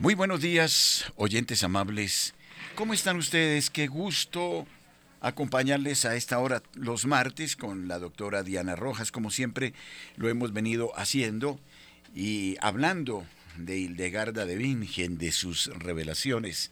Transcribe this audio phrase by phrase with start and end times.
[0.00, 2.32] Muy buenos días, oyentes amables.
[2.74, 3.68] ¿Cómo están ustedes?
[3.68, 4.66] Qué gusto
[5.20, 9.74] acompañarles a esta hora los martes con la doctora Diana Rojas, como siempre
[10.16, 11.60] lo hemos venido haciendo
[12.14, 13.26] y hablando
[13.58, 16.70] de Hildegarda de Bingen, de sus revelaciones,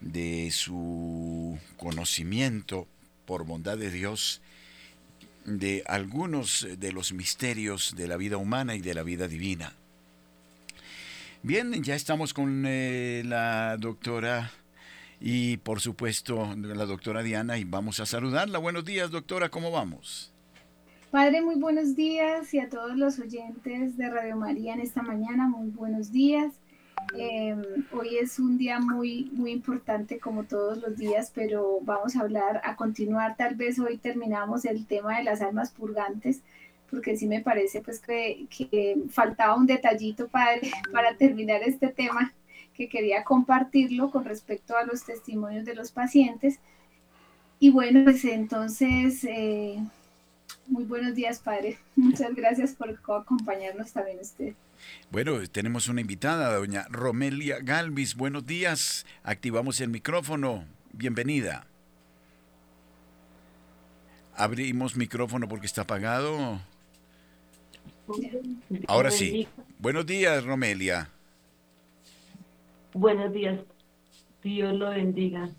[0.00, 2.86] de su conocimiento
[3.26, 4.40] por bondad de Dios,
[5.44, 9.74] de algunos de los misterios de la vida humana y de la vida divina.
[11.44, 14.52] Bien, ya estamos con eh, la doctora
[15.20, 18.58] y por supuesto la doctora Diana y vamos a saludarla.
[18.58, 20.32] Buenos días, doctora, ¿cómo vamos?
[21.10, 25.48] Padre, muy buenos días y a todos los oyentes de Radio María en esta mañana,
[25.48, 26.54] muy buenos días.
[27.18, 27.60] Em,
[27.90, 32.60] hoy es un día muy, muy importante como todos los días, pero vamos a hablar,
[32.62, 36.42] a continuar, tal vez hoy terminamos el tema de las almas purgantes
[36.92, 38.46] porque sí me parece pues que,
[39.10, 40.60] faltaba un detallito para,
[40.92, 42.34] para terminar este tema,
[42.74, 46.60] que quería compartirlo con respecto a los testimonios de los pacientes.
[47.58, 49.82] Y bueno, pues entonces, eh,
[50.66, 51.78] muy buenos días, padre.
[51.96, 54.52] Muchas gracias por acompañarnos también usted.
[55.10, 58.16] Bueno, tenemos una invitada, doña Romelia Galvis.
[58.16, 59.06] Buenos días.
[59.22, 60.66] Activamos el micrófono.
[60.92, 61.66] Bienvenida.
[64.34, 66.60] Abrimos micrófono porque está apagado.
[68.86, 69.48] Ahora sí.
[69.78, 71.08] Buenos días, Romelia.
[72.94, 73.60] Buenos días.
[74.42, 75.50] Dios lo bendiga.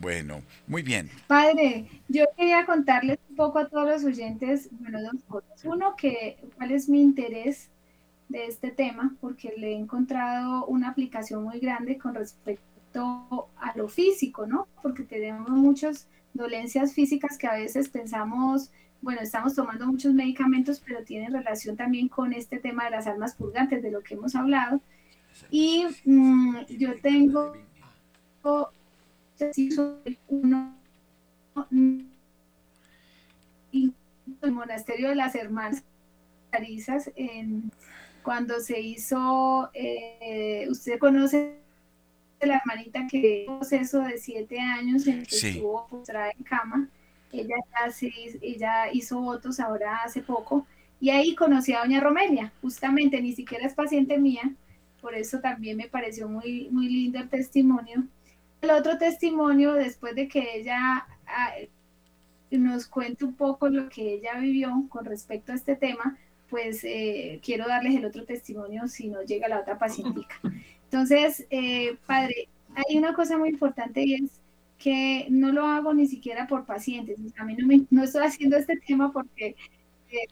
[0.00, 1.08] Bueno, muy bien.
[1.28, 5.64] Padre, yo quería contarles un poco a todos los oyentes, bueno, dos cosas.
[5.64, 7.68] Uno, que cuál es mi interés
[8.28, 13.88] de este tema, porque le he encontrado una aplicación muy grande con respecto a lo
[13.88, 14.66] físico, ¿no?
[14.82, 18.70] Porque tenemos muchas dolencias físicas que a veces pensamos
[19.00, 23.34] bueno, estamos tomando muchos medicamentos, pero tienen relación también con este tema de las almas
[23.34, 24.80] purgantes, de lo que hemos hablado.
[25.50, 27.52] Y mm, yo tengo
[30.28, 30.74] uno
[34.42, 35.84] el monasterio de las hermanas
[36.50, 37.70] Carizas, en,
[38.22, 41.58] cuando se hizo, eh, usted conoce
[42.40, 46.88] la hermanita que un proceso de siete años en que estuvo postrada en cama
[47.32, 48.06] ella ya
[48.42, 50.66] ella hizo votos ahora hace poco
[51.00, 54.52] y ahí conocí a doña Romelia, justamente ni siquiera es paciente mía,
[55.00, 58.04] por eso también me pareció muy, muy lindo el testimonio.
[58.60, 61.52] El otro testimonio, después de que ella ah,
[62.50, 66.18] nos cuente un poco lo que ella vivió con respecto a este tema,
[66.50, 70.40] pues eh, quiero darles el otro testimonio si no llega la otra pacientica.
[70.84, 74.37] Entonces, eh, padre, hay una cosa muy importante y es
[74.78, 77.18] que no lo hago ni siquiera por pacientes.
[77.36, 79.56] A mí no, me, no estoy haciendo este tema porque
[80.10, 80.26] eh,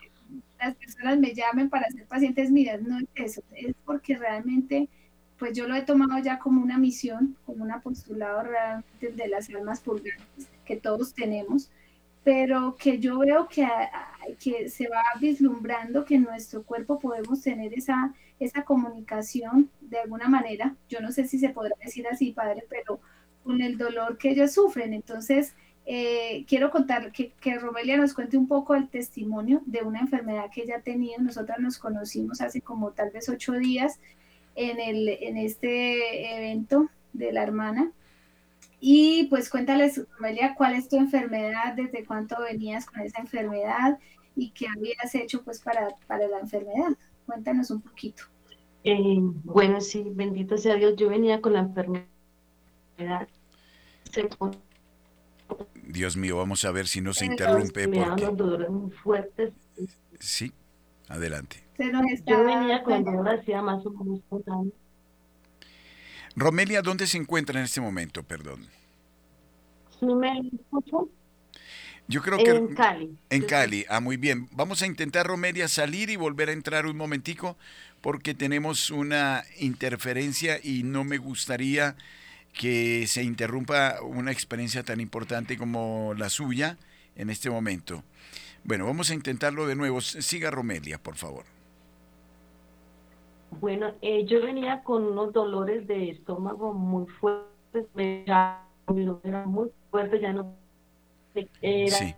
[0.59, 4.89] las personas me llamen para ser pacientes mías, no es eso, es porque realmente
[5.39, 9.51] pues yo lo he tomado ya como una misión, como un apostulado realmente de las
[9.51, 11.71] almas purgantes que todos tenemos,
[12.25, 13.69] pero que yo veo que,
[14.43, 20.29] que se va vislumbrando que en nuestro cuerpo podemos tener esa, esa comunicación de alguna
[20.29, 20.75] manera.
[20.89, 22.99] Yo no sé si se podrá decir así, padre, pero
[23.47, 24.93] con el dolor que ellos sufren.
[24.93, 25.55] Entonces,
[25.87, 30.51] eh, quiero contar que, que, Romelia nos cuente un poco el testimonio de una enfermedad
[30.53, 31.23] que ella ha tenido.
[31.23, 34.01] Nosotras nos conocimos hace como tal vez ocho días
[34.57, 37.93] en, el, en este evento de la hermana.
[38.81, 43.99] Y pues cuéntales, Romelia, cuál es tu enfermedad, desde cuánto venías con esa enfermedad
[44.35, 46.97] y qué habías hecho pues para, para la enfermedad.
[47.27, 48.25] Cuéntanos un poquito.
[48.83, 50.95] Eh, bueno, sí, bendito sea Dios.
[50.97, 53.29] Yo venía con la enfermedad
[55.85, 57.89] Dios mío, vamos a ver si no se interrumpe.
[57.89, 58.31] Porque...
[58.69, 59.53] muy fuertes.
[60.19, 60.53] Sí,
[61.09, 61.63] adelante.
[62.27, 64.73] Yo venía con dolor hacía más o menos un
[66.35, 68.23] Romelia, ¿dónde se encuentra en este momento?
[68.23, 68.67] Perdón.
[69.99, 71.09] ¿Sí me escucho?
[72.09, 72.51] Yo creo que...
[72.51, 73.17] En Cali.
[73.31, 73.87] En Cali.
[73.89, 74.49] Ah, muy bien.
[74.53, 77.57] Vamos a intentar, Romelia, salir y volver a entrar un momentico
[78.01, 81.97] porque tenemos una interferencia y no me gustaría
[82.59, 86.79] que se interrumpa una experiencia tan importante como la suya
[87.15, 88.03] en este momento.
[88.65, 90.01] Bueno, vamos a intentarlo de nuevo.
[90.01, 91.45] Siga Romelia, por favor.
[93.61, 100.33] Bueno, eh, yo venía con unos dolores de estómago muy fuertes, era muy fuerte, ya
[100.33, 100.55] no
[101.63, 102.15] era sí.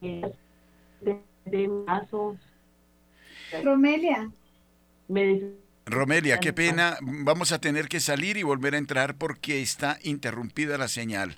[0.00, 1.70] de, de
[3.62, 4.30] Romelia.
[5.08, 5.52] Me
[5.86, 6.98] Romelia, qué pena.
[7.00, 11.36] Vamos a tener que salir y volver a entrar porque está interrumpida la señal.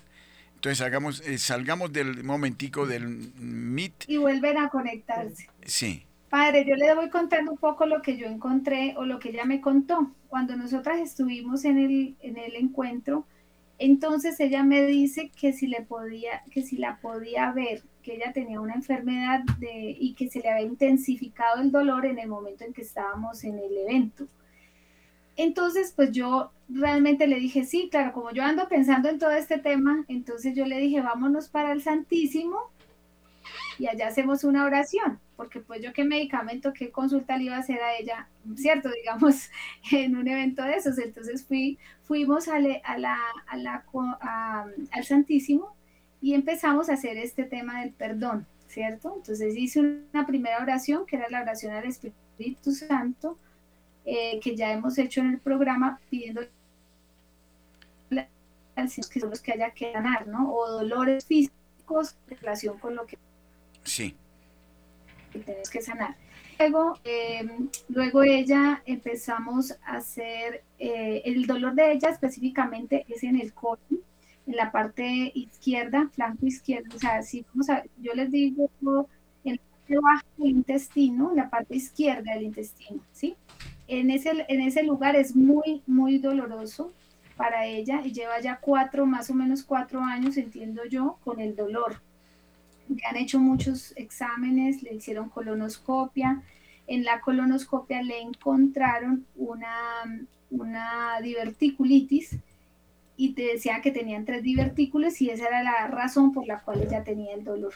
[0.54, 3.06] Entonces hagamos, eh, salgamos del momentico del
[3.36, 4.08] Meet.
[4.08, 5.48] Y vuelven a conectarse.
[5.64, 9.30] Sí, Padre, yo le voy contando un poco lo que yo encontré o lo que
[9.30, 10.12] ella me contó.
[10.28, 13.26] Cuando nosotras estuvimos en el, en el encuentro,
[13.78, 18.32] entonces ella me dice que si le podía, que si la podía ver, que ella
[18.32, 22.64] tenía una enfermedad de, y que se le había intensificado el dolor en el momento
[22.64, 24.26] en que estábamos en el evento.
[25.38, 29.58] Entonces, pues yo realmente le dije, sí, claro, como yo ando pensando en todo este
[29.58, 32.58] tema, entonces yo le dije, vámonos para el Santísimo
[33.78, 37.60] y allá hacemos una oración, porque pues yo qué medicamento, qué consulta le iba a
[37.60, 39.48] hacer a ella, cierto, digamos,
[39.92, 40.98] en un evento de esos.
[40.98, 42.66] Entonces fui, fuimos al
[45.04, 45.76] Santísimo
[46.20, 49.14] y empezamos a hacer este tema del perdón, ¿cierto?
[49.14, 53.38] Entonces hice una primera oración, que era la oración al Espíritu Santo,
[54.10, 56.40] eh, que ya hemos hecho en el programa, pidiendo
[59.12, 60.50] que son los que haya que ganar, ¿no?
[60.50, 63.18] O dolores físicos en relación con lo que
[63.82, 64.14] Sí.
[65.32, 66.16] Tienes que sanar.
[66.58, 67.46] Luego, eh,
[67.88, 74.00] luego ella empezamos a hacer, eh, el dolor de ella específicamente es en el colon,
[74.46, 78.70] en la parte izquierda, flanco izquierdo, o sea, si vamos a, yo les digo
[79.44, 83.36] en la parte baja del intestino, la parte izquierda del intestino, ¿sí?
[83.88, 86.92] En ese, en ese lugar es muy, muy doloroso
[87.36, 91.56] para ella y lleva ya cuatro, más o menos cuatro años, entiendo yo, con el
[91.56, 92.00] dolor
[92.88, 96.42] le han hecho muchos exámenes, le hicieron colonoscopia.
[96.86, 102.36] En la colonoscopia le encontraron una, una diverticulitis
[103.16, 106.82] y te decía que tenían tres divertículos y esa era la razón por la cual
[106.82, 107.74] ella tenía el dolor.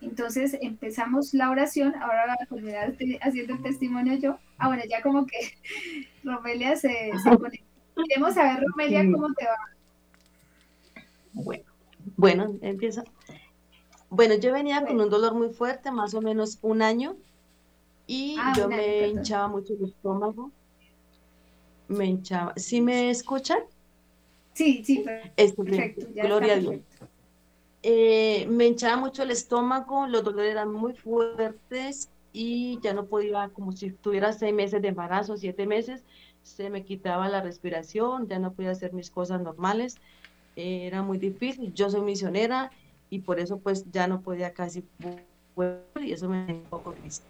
[0.00, 4.38] Entonces empezamos la oración, ahora voy a terminar haciendo el testimonio yo.
[4.58, 5.38] Ah, bueno, ya como que
[6.24, 7.66] Romelia se, se conecta.
[8.08, 11.02] Queremos saber, Romelia, cómo te va.
[11.32, 11.64] Bueno,
[12.16, 13.02] bueno, empieza.
[14.08, 17.16] Bueno, yo venía con un dolor muy fuerte, más o menos un año,
[18.06, 20.50] y ah, yo me hinchaba mucho el estómago.
[21.88, 22.54] Me hinchaba.
[22.56, 23.58] ¿Sí me escuchan?
[24.54, 26.06] Sí, sí, perfecto.
[26.14, 26.80] Gloria a Dios.
[27.90, 33.48] Eh, me hinchaba mucho el estómago, los dolores eran muy fuertes y ya no podía,
[33.48, 36.04] como si tuviera seis meses de embarazo, siete meses,
[36.42, 39.96] se me quitaba la respiración, ya no podía hacer mis cosas normales,
[40.54, 41.72] era muy difícil.
[41.72, 42.70] Yo soy misionera
[43.08, 44.84] y por eso pues ya no podía casi
[45.98, 47.24] y eso me un poco triste.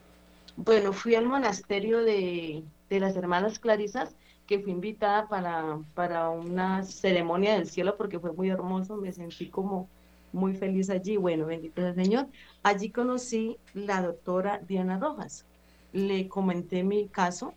[0.57, 4.17] Bueno, fui al monasterio de, de, las hermanas Clarisas,
[4.49, 9.51] que fui invitada para, para una ceremonia del cielo porque fue muy hermoso, me sentí
[9.51, 9.89] como
[10.33, 12.29] muy feliz allí, bueno, bendito sea el Señor.
[12.63, 15.47] Allí conocí la doctora Diana Rojas,
[15.93, 17.55] le comenté mi caso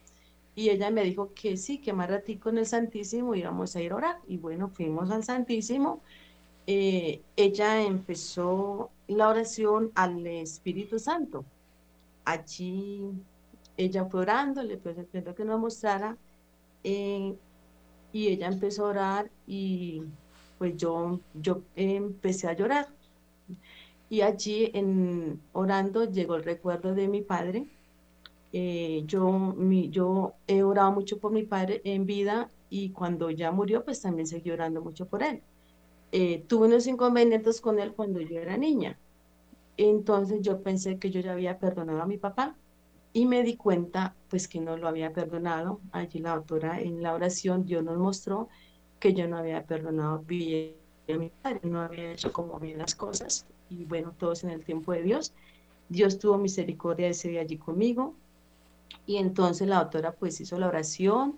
[0.56, 3.92] y ella me dijo que sí, que más ratico en el Santísimo íbamos a ir
[3.92, 4.18] a orar.
[4.28, 6.02] Y bueno, fuimos al Santísimo
[6.68, 11.44] eh, ella empezó la oración al Espíritu Santo.
[12.26, 13.12] Allí
[13.78, 16.18] ella fue orando, le pidió que nos mostrara
[16.84, 17.36] eh,
[18.14, 20.04] y ella empezó a orar y
[20.62, 22.88] pues yo, yo empecé a llorar.
[24.12, 27.66] Y allí en, orando llegó el recuerdo de mi padre.
[28.54, 33.52] Eh, yo, mi, yo he orado mucho por mi padre en vida y cuando ya
[33.52, 35.42] murió pues también seguí orando mucho por él.
[36.12, 39.00] Eh, tuve unos inconvenientes con él cuando yo era niña.
[39.78, 42.56] Entonces yo pensé que yo ya había perdonado a mi papá
[43.14, 45.82] y me di cuenta pues que no lo había perdonado.
[45.92, 48.48] Allí la autora en la oración Dios nos mostró
[49.02, 50.76] que yo no había perdonado bien
[51.10, 54.64] a mi padre, no había hecho como bien las cosas y bueno, todos en el
[54.64, 55.34] tiempo de Dios.
[55.90, 58.14] Dios tuvo misericordia ese día allí conmigo
[59.06, 61.38] y entonces la autora pues hizo la oración,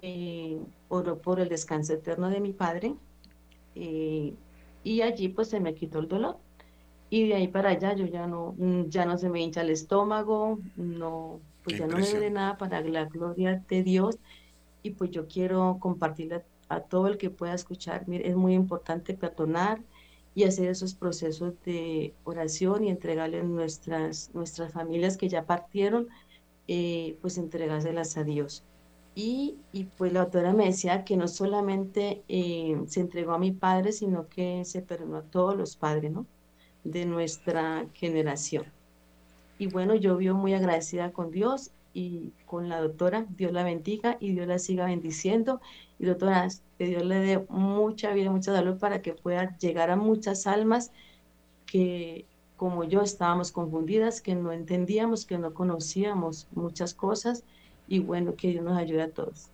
[0.00, 2.94] eh, oró por el descanso eterno de mi padre
[3.74, 4.32] eh,
[4.84, 6.38] y allí pues se me quitó el dolor.
[7.10, 8.54] Y de ahí para allá yo ya no,
[8.88, 12.80] ya no se me hincha el estómago, no, pues ya no me duele nada para
[12.80, 14.18] la gloria de Dios.
[14.82, 16.42] Y pues yo quiero compartirle a,
[16.80, 18.08] todo el que pueda escuchar.
[18.08, 19.80] Mire, es muy importante perdonar
[20.34, 26.08] y hacer esos procesos de oración y entregarle nuestras, nuestras familias que ya partieron,
[26.68, 28.64] eh, pues entregárselas a Dios.
[29.14, 29.58] Y,
[29.98, 34.28] pues la autora me decía que no solamente eh, se entregó a mi padre, sino
[34.28, 36.26] que se perdonó a todos los padres, ¿no?
[36.82, 38.64] De nuestra generación.
[39.58, 43.26] Y bueno, yo vivo muy agradecida con Dios y con la doctora.
[43.36, 45.60] Dios la bendiga y Dios la siga bendiciendo.
[45.98, 49.96] Y doctora, que Dios le dé mucha vida, mucha salud para que pueda llegar a
[49.96, 50.90] muchas almas
[51.66, 57.42] que como yo estábamos confundidas, que no entendíamos, que no conocíamos muchas cosas
[57.88, 59.48] y bueno, que Dios nos ayude a todos.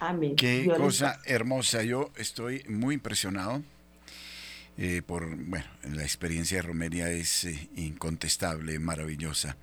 [0.00, 0.34] Amén.
[0.34, 1.84] Qué cosa hermosa.
[1.84, 3.62] Yo estoy muy impresionado
[4.76, 9.56] eh, por, bueno, la experiencia de Romeria es eh, incontestable, maravillosa.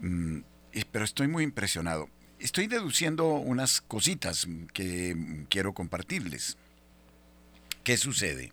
[0.00, 0.40] Mm,
[0.90, 2.08] pero estoy muy impresionado.
[2.38, 6.56] Estoy deduciendo unas cositas que quiero compartirles.
[7.84, 8.52] ¿Qué sucede?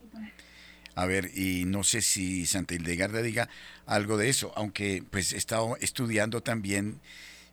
[0.96, 3.50] A ver, y no sé si Santa Hildegarda diga
[3.86, 7.00] algo de eso, aunque pues he estado estudiando también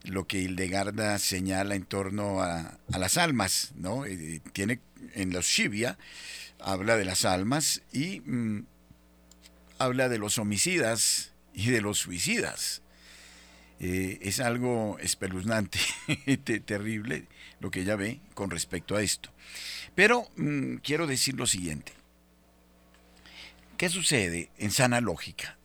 [0.02, 4.04] lo que Hildegarda señala en torno a, las almas, ¿no?
[4.52, 4.80] Tiene
[5.14, 5.98] en los Shivia,
[6.60, 8.66] habla de las almas y mm,
[9.78, 12.82] habla de los homicidas y de los suicidas.
[13.78, 15.78] Eh, es algo espeluznante,
[16.64, 17.26] terrible,
[17.60, 19.30] lo que ella ve con respecto a esto.
[19.94, 21.92] Pero mm, quiero decir lo siguiente.
[23.76, 25.58] ¿Qué sucede en sana lógica?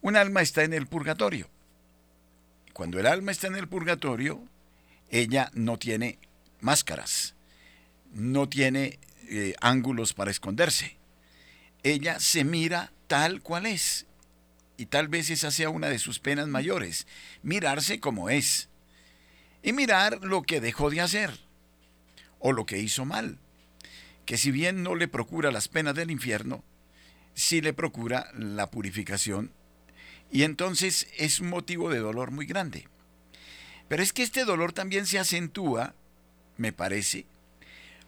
[0.00, 1.48] Un alma está en el purgatorio.
[2.72, 4.42] Cuando el alma está en el purgatorio,
[5.10, 6.18] ella no tiene
[6.60, 7.34] máscaras,
[8.14, 10.96] no tiene eh, ángulos para esconderse.
[11.82, 14.06] Ella se mira tal cual es.
[14.78, 17.08] Y tal vez esa sea una de sus penas mayores,
[17.42, 18.68] mirarse como es.
[19.60, 21.36] Y mirar lo que dejó de hacer
[22.38, 23.40] o lo que hizo mal.
[24.24, 26.62] Que si bien no le procura las penas del infierno,
[27.34, 29.52] sí le procura la purificación.
[30.30, 32.86] Y entonces es un motivo de dolor muy grande.
[33.88, 35.96] Pero es que este dolor también se acentúa,
[36.56, 37.26] me parece,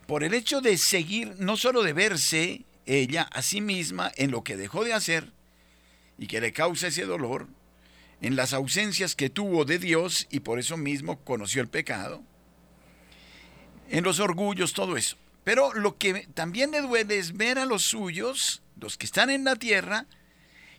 [0.06, 4.44] por el hecho de seguir, no solo de verse ella a sí misma en lo
[4.44, 5.32] que dejó de hacer
[6.20, 7.48] y que le causa ese dolor,
[8.20, 12.22] en las ausencias que tuvo de Dios y por eso mismo conoció el pecado,
[13.88, 15.16] en los orgullos, todo eso.
[15.44, 19.44] Pero lo que también le duele es ver a los suyos, los que están en
[19.44, 20.06] la tierra,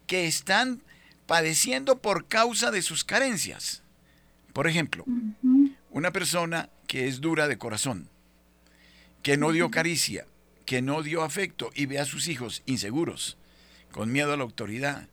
[0.06, 0.84] que están
[1.26, 3.82] padeciendo por causa de sus carencias.
[4.54, 5.06] Por ejemplo,
[5.90, 8.10] una persona que es dura de corazón,
[9.24, 10.28] que no dio caricia,
[10.68, 13.38] que no dio afecto y ve a sus hijos inseguros,
[13.92, 15.08] con miedo a la autoridad,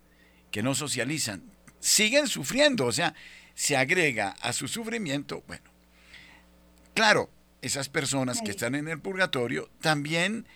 [0.51, 1.43] que no socializan,
[1.81, 3.15] siguen sufriendo, o sea,
[3.55, 5.71] se agrega a su sufrimiento, bueno,
[6.95, 7.31] claro,
[7.63, 10.47] esas personas que están en el purgatorio también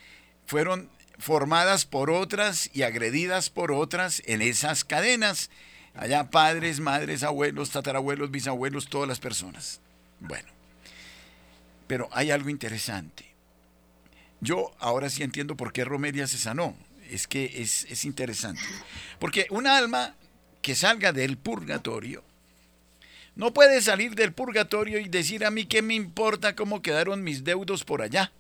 [0.47, 5.51] fueron formadas por otras y agredidas por otras en esas cadenas.
[5.95, 9.81] Allá padres, madres, abuelos, tatarabuelos, bisabuelos, todas las personas.
[10.21, 10.49] Bueno,
[11.87, 13.27] pero hay algo interesante.
[14.41, 16.75] Yo ahora sí entiendo por qué Romedia se sanó.
[17.13, 18.63] Es que es, interesante.
[19.19, 20.17] Porque un alma
[20.63, 22.25] que salga del purgatorio
[23.35, 27.45] no puede salir del purgatorio y decir a mí qué me importa cómo quedaron mis
[27.45, 28.33] deudos por allá.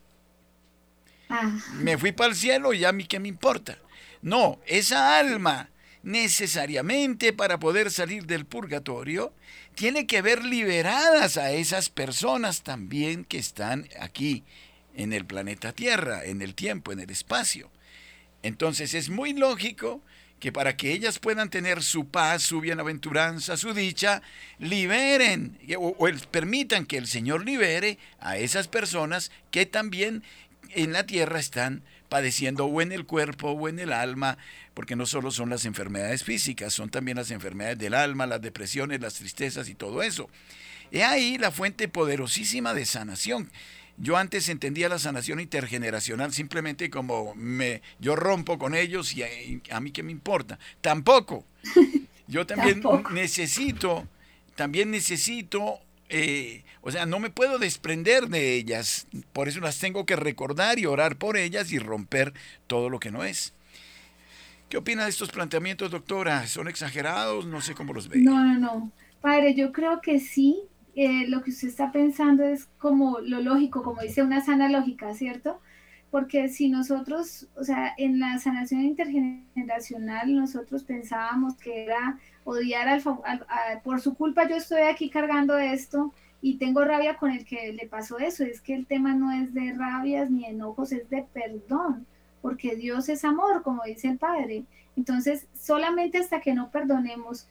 [1.75, 3.79] Me fui para el cielo y a mí qué me importa.
[4.23, 5.69] No, esa alma
[6.03, 9.33] necesariamente para poder salir del purgatorio
[9.75, 14.45] tiene que ver liberadas a esas personas también que están aquí
[14.95, 17.71] en el planeta Tierra, en el tiempo, en el espacio.
[18.43, 20.03] Entonces es muy lógico
[20.43, 24.23] que para que ellas puedan tener su paz, su bienaventuranza, su dicha,
[24.59, 25.97] liberen o,
[26.33, 30.25] permitan que el Señor libere a esas personas que también
[30.71, 34.37] en la tierra están padeciendo o en el cuerpo o en el alma,
[34.75, 39.01] porque no solo son las enfermedades físicas, son también las enfermedades del alma, las depresiones,
[39.01, 40.29] las tristezas y todo eso.
[40.91, 43.49] He ahí la fuente poderosísima de sanación
[43.97, 49.23] yo antes entendía la sanación intergeneracional simplemente como me, yo rompo con ellos y
[49.71, 50.59] a, mí qué me importa.
[50.81, 51.45] Tampoco.
[52.27, 52.83] Yo también
[53.13, 54.07] necesito,
[54.57, 59.07] también necesito, eh, o sea, no me puedo desprender de ellas.
[59.33, 62.33] Por eso las tengo que recordar y orar por ellas y romper
[62.67, 63.53] todo lo que no es.
[64.69, 66.47] ¿Qué opina de estos planteamientos, doctora?
[66.47, 67.45] ¿Son exagerados?
[67.45, 68.21] No sé cómo los ve.
[68.21, 68.93] No, no, no.
[69.21, 70.63] Padre, yo creo que sí,
[70.95, 75.15] eh, lo que usted está pensando es como lo lógico, como dice una sana lógica,
[75.15, 75.61] ¿cierto?
[76.11, 83.03] Porque si nosotros, o sea, en la sanación intergeneracional nosotros pensábamos que era odiar al,
[83.83, 87.87] por su culpa yo estoy aquí cargando esto y tengo rabia con el que le
[87.87, 88.45] pasó eso.
[88.45, 92.07] Es que el tema no es de rabias ni enojos, es de perdón,
[92.43, 94.65] porque Dios es amor, como dice el Padre.
[94.97, 97.49] Entonces, solamente hasta que no perdonemos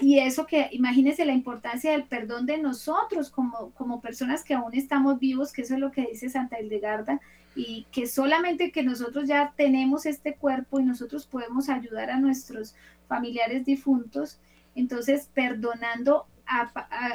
[0.00, 4.74] y eso que imagínense la importancia del perdón de nosotros como, como personas que aún
[4.74, 7.20] estamos vivos, que eso es lo que dice Santa Hildegarda,
[7.54, 12.74] y que solamente que nosotros ya tenemos este cuerpo y nosotros podemos ayudar a nuestros
[13.06, 14.40] familiares difuntos,
[14.74, 16.70] entonces perdonando a,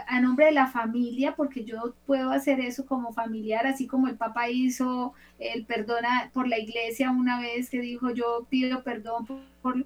[0.07, 4.15] a, nombre de la familia, porque yo puedo hacer eso como familiar, así como el
[4.15, 9.25] Papa hizo el perdona por la iglesia una vez que dijo yo pido perdón
[9.61, 9.85] por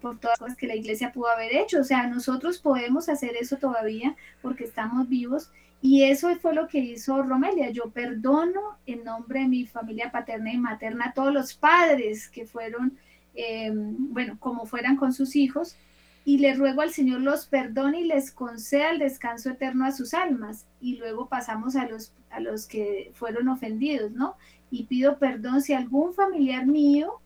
[0.00, 1.80] todas las cosas que la iglesia pudo haber hecho.
[1.80, 5.50] O sea, nosotros podemos hacer eso todavía porque estamos vivos.
[5.82, 7.70] Y eso fue lo que hizo Romelia.
[7.70, 12.46] Yo perdono en nombre de mi familia paterna y materna a todos los padres que
[12.46, 12.98] fueron,
[13.34, 15.76] eh, bueno, como fueran con sus hijos,
[16.24, 20.12] y le ruego al Señor los perdone y les conceda el descanso eterno a sus
[20.12, 20.66] almas.
[20.80, 24.34] Y luego pasamos a los, a los que fueron ofendidos, ¿no?
[24.72, 27.20] Y pido perdón si algún familiar mío,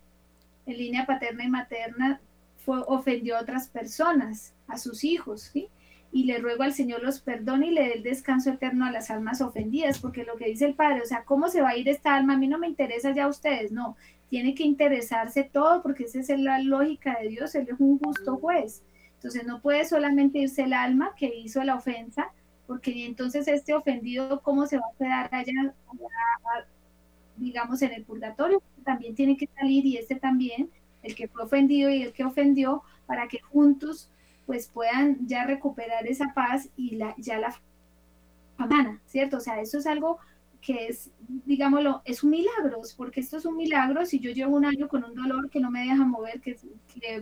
[0.66, 2.20] en línea paterna y materna,
[2.66, 5.52] ofendió a otras personas, a sus hijos.
[6.12, 9.10] Y le ruego al Señor los perdone y le dé el descanso eterno a las
[9.10, 11.88] almas ofendidas, porque lo que dice el Padre, o sea, ¿cómo se va a ir
[11.88, 12.34] esta alma?
[12.34, 13.96] A mí no me interesa ya a ustedes, no,
[14.28, 18.38] tiene que interesarse todo, porque esa es la lógica de Dios, Él es un justo
[18.38, 18.82] juez.
[19.14, 22.32] Entonces no puede solamente irse el alma que hizo la ofensa,
[22.66, 25.74] porque entonces este ofendido, ¿cómo se va a quedar allá,
[27.36, 28.62] digamos, en el purgatorio?
[28.84, 30.70] También tiene que salir y este también,
[31.02, 34.10] el que fue ofendido y el que ofendió, para que juntos
[34.46, 37.54] pues puedan ya recuperar esa paz y la, ya la
[38.58, 39.36] humana, ¿cierto?
[39.36, 40.18] O sea, eso es algo
[40.60, 41.10] que es,
[41.46, 45.04] digámoslo, es un milagro, porque esto es un milagro, si yo llevo un año con
[45.04, 46.58] un dolor que no me deja mover, que,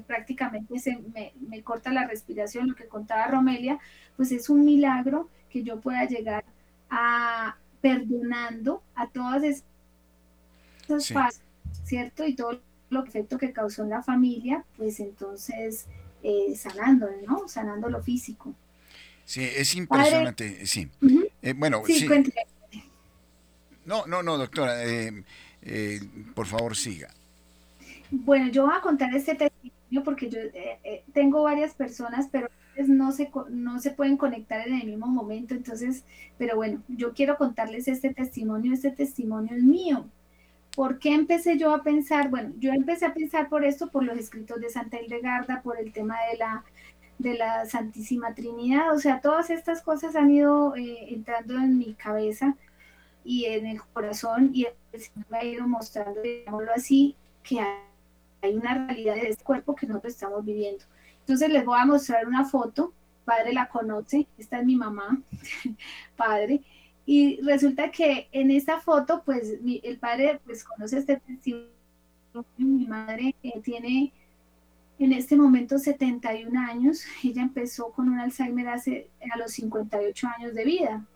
[0.07, 3.79] prácticamente se me, me, corta la respiración, lo que contaba Romelia,
[4.17, 6.45] pues es un milagro que yo pueda llegar
[6.91, 9.65] a perdonando a todas esas
[11.05, 11.15] sí.
[11.85, 12.27] ¿cierto?
[12.27, 12.61] Y todo
[12.91, 15.87] lo efecto que causó en la familia, pues entonces
[16.23, 17.49] eh, sanando, ¿no?
[17.49, 18.55] Sanando lo físico.
[19.25, 20.89] Sí, es impresionante, sí.
[21.43, 22.01] Eh, bueno, sí.
[22.01, 22.09] sí.
[23.85, 24.85] No, no, no, doctora.
[24.85, 25.25] Eh,
[25.63, 26.01] eh,
[26.35, 27.09] por favor, siga.
[28.11, 32.49] Bueno, yo voy a contar este testimonio porque yo eh, tengo varias personas, pero
[32.87, 35.55] no se, no se pueden conectar en el mismo momento.
[35.55, 36.05] Entonces,
[36.37, 38.73] pero bueno, yo quiero contarles este testimonio.
[38.73, 40.07] Este testimonio es mío.
[40.75, 42.31] ¿Por qué empecé yo a pensar?
[42.31, 45.93] Bueno, yo empecé a pensar por esto, por los escritos de Santa Hildegarda, por el
[45.93, 46.65] tema de la,
[47.19, 48.95] de la Santísima Trinidad.
[48.95, 52.57] O sea, todas estas cosas han ido entrando en mi cabeza
[53.25, 58.55] y en el corazón y el Señor me ha ido mostrando, digámoslo así, que hay
[58.57, 60.85] una realidad de este cuerpo que nosotros estamos viviendo.
[61.21, 62.93] Entonces les voy a mostrar una foto,
[63.25, 65.21] padre la conoce, esta es mi mamá,
[66.17, 66.63] padre,
[67.11, 71.71] y resulta que en esta foto, pues el padre pues conoce este testimonio,
[72.59, 74.13] mi madre tiene
[74.99, 80.55] en este momento 71 años, ella empezó con un Alzheimer hace a los 58 años
[80.55, 81.07] de vida.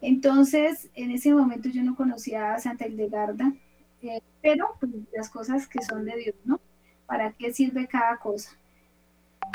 [0.00, 3.52] Entonces, en ese momento yo no conocía a Santa Hildegarda,
[4.02, 6.60] eh, pero pues, las cosas que son de Dios, ¿no?
[7.06, 8.56] ¿Para qué sirve cada cosa?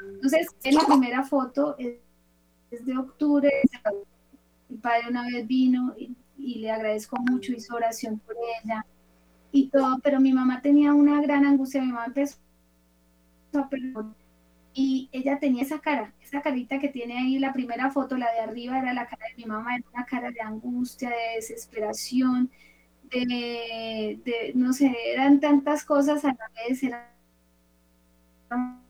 [0.06, 2.00] Entonces, en la primera foto es,
[2.86, 3.50] de octubre,
[4.76, 8.86] mi padre una vez vino y, y, le agradezco mucho, hizo oración por ella
[9.52, 12.38] y todo, pero mi mamá tenía una gran angustia, mi mamá empezó
[13.54, 13.70] a
[14.74, 18.40] y ella tenía esa cara, esa carita que tiene ahí la primera foto, la de
[18.42, 22.52] arriba era la cara de mi mamá, era una cara de angustia, de desesperación,
[23.04, 27.16] de, de no sé, eran tantas cosas a la vez, era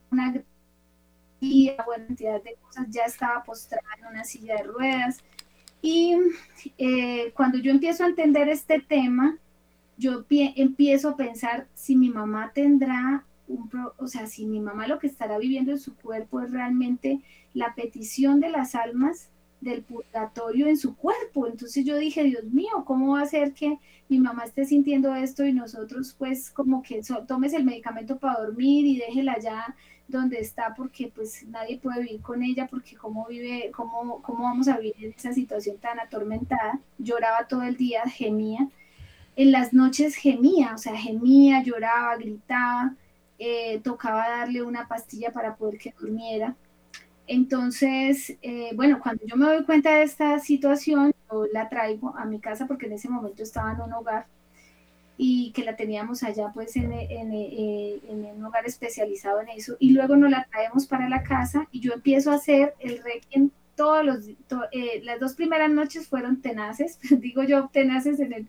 [0.09, 5.23] una buena cantidad de cosas, ya estaba postrada en una silla de ruedas.
[5.85, 6.17] Y
[6.79, 9.37] eh, cuando yo empiezo a entender este tema,
[9.97, 13.23] yo empiezo a pensar si mi mamá tendrá
[13.97, 17.21] o sea, si mi mamá lo que estará viviendo en su cuerpo es realmente
[17.53, 19.29] la petición de las almas
[19.61, 21.45] del purgatorio en su cuerpo.
[21.45, 23.77] Entonces yo dije, Dios mío, ¿cómo va a ser que
[24.09, 28.87] mi mamá esté sintiendo esto y nosotros pues como que tomes el medicamento para dormir
[28.87, 29.75] y déjela ya
[30.07, 34.67] donde está porque pues nadie puede vivir con ella porque cómo vive, cómo, cómo vamos
[34.67, 36.79] a vivir en esa situación tan atormentada.
[36.97, 38.67] Lloraba todo el día, gemía.
[39.35, 42.95] En las noches gemía, o sea, gemía, lloraba, gritaba
[43.37, 46.55] eh, tocaba darle una pastilla para poder que durmiera.
[47.27, 52.25] Entonces, eh, bueno, cuando yo me doy cuenta de esta situación, yo la traigo a
[52.25, 54.27] mi casa porque en ese momento estaba en un hogar
[55.17, 59.77] y que la teníamos allá pues en, en, eh, en, un hogar especializado en eso
[59.79, 63.51] y luego nos la traemos para la casa y yo empiezo a hacer el requiem
[63.75, 64.19] todos los,
[65.03, 68.47] las dos primeras noches fueron tenaces, digo yo tenaces en el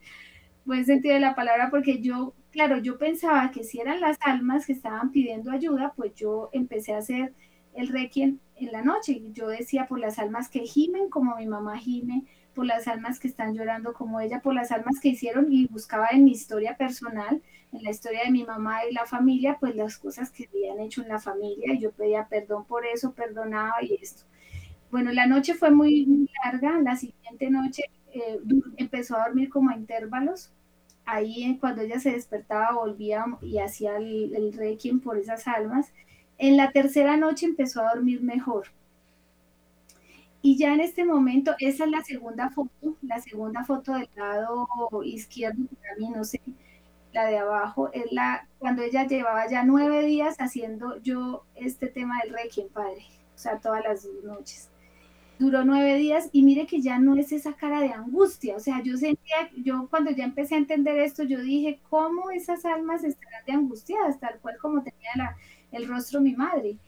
[0.65, 4.65] buen sentido de la palabra porque yo claro, yo pensaba que si eran las almas
[4.65, 7.35] que estaban pidiendo ayuda, pues yo empecé a hacer
[7.77, 9.21] el requiem en la noche.
[9.33, 13.29] Yo decía por las almas que gimen como mi mamá gime, por las almas que
[13.29, 17.43] están llorando como ella, por las almas que hicieron y buscaba en mi historia personal,
[17.73, 21.03] en la historia de mi mamá y la familia, pues las cosas que habían hecho
[21.03, 24.25] en la familia y yo pedía perdón por eso, perdonaba y esto.
[24.91, 27.85] Bueno, la noche fue muy larga, la siguiente noche
[28.15, 28.41] eh,
[28.79, 30.53] empezó a dormir como a intervalos,
[31.05, 35.93] ahí cuando ella se despertaba volvía y hacía el, el requiem por esas almas.
[36.39, 38.67] En la tercera noche empezó a dormir mejor.
[40.43, 44.69] Y ya en este momento, esa es la segunda foto, la segunda foto del lado
[45.03, 45.65] izquierdo,
[45.99, 46.41] mí no sé,
[47.13, 52.21] la de abajo, es la cuando ella llevaba ya nueve días haciendo yo este tema
[52.23, 54.71] del Requiem, padre, o sea, todas las noches.
[55.39, 58.83] Duró nueve días y mire que ya no es esa cara de angustia, o sea,
[58.83, 63.45] yo sentía, yo cuando ya empecé a entender esto, yo dije, ¿cómo esas almas estarán
[63.47, 65.37] de angustiadas, tal cual como tenía la,
[65.77, 66.79] el rostro mi madre?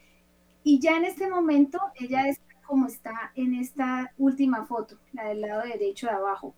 [0.64, 5.40] Y ya en este momento ella está como está en esta última foto, la del
[5.40, 6.54] lado derecho de abajo.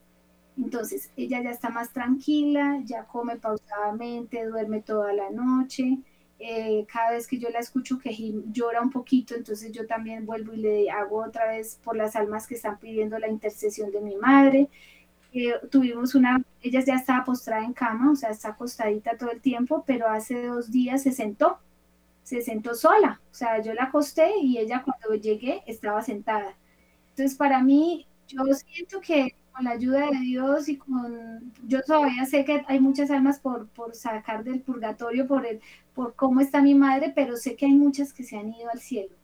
[0.59, 5.99] Entonces, ella ya está más tranquila, ya come pausadamente, duerme toda la noche.
[6.41, 8.13] Eh, cada vez que yo la escucho que
[8.51, 12.47] llora un poquito, entonces yo también vuelvo y le hago otra vez por las almas
[12.47, 14.69] que están pidiendo la intercesión de mi madre.
[15.33, 19.41] Eh, tuvimos una, ella ya estaba postrada en cama, o sea, está acostadita todo el
[19.41, 21.59] tiempo, pero hace dos días se sentó,
[22.23, 26.57] se sentó sola, o sea, yo la acosté y ella cuando llegué estaba sentada.
[27.11, 32.25] Entonces, para mí, yo siento que con la ayuda de Dios y con, yo todavía
[32.25, 35.61] sé que hay muchas almas por, por sacar del purgatorio, por, el,
[35.95, 38.81] por cómo está mi madre, pero sé que hay muchas que se han ido al
[38.81, 39.15] cielo,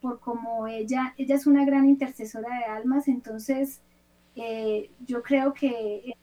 [0.00, 3.80] por como ella, ella es una gran intercesora de almas, entonces
[4.34, 6.16] eh, yo creo que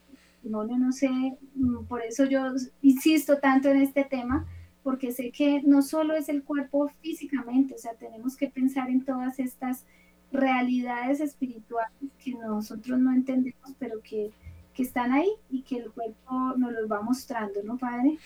[0.43, 1.09] no, no sé,
[1.55, 4.45] mm, por eso yo insisto tanto en este tema,
[4.83, 9.05] porque sé que no solo es el cuerpo físicamente, o sea, tenemos que pensar en
[9.05, 9.85] todas estas
[10.31, 11.93] realidades espirituales
[12.23, 14.31] que nosotros no entendemos, pero que,
[14.77, 18.17] están ahí y que el cuerpo nos los va mostrando, ¿no, padre?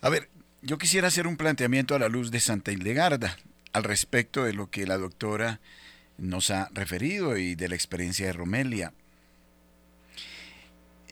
[0.00, 0.30] A ver,
[0.62, 3.36] yo quisiera hacer un planteamiento a la luz de Santa Hildegarda
[3.72, 5.60] al respecto de lo que la doctora
[6.16, 8.94] nos ha referido y de la experiencia de Romelia.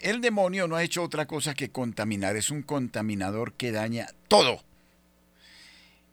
[0.03, 4.65] El demonio no ha hecho otra cosa que contaminar, es un contaminador que daña todo.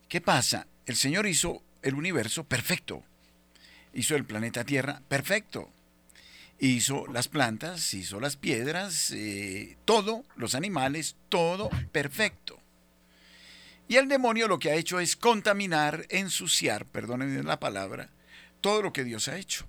[0.08, 0.68] ¿Qué pasa?
[0.86, 3.04] El Señor hizo el universo perfecto,
[3.96, 5.70] hizo el planeta Tierra perfecto.
[6.60, 12.60] Hizo las plantas, hizo las piedras, eh, todo, los animales, todo perfecto.
[13.88, 18.10] Y el demonio lo que ha hecho es contaminar, ensuciar, perdónenme la palabra,
[18.62, 19.66] todo lo que Dios ha hecho.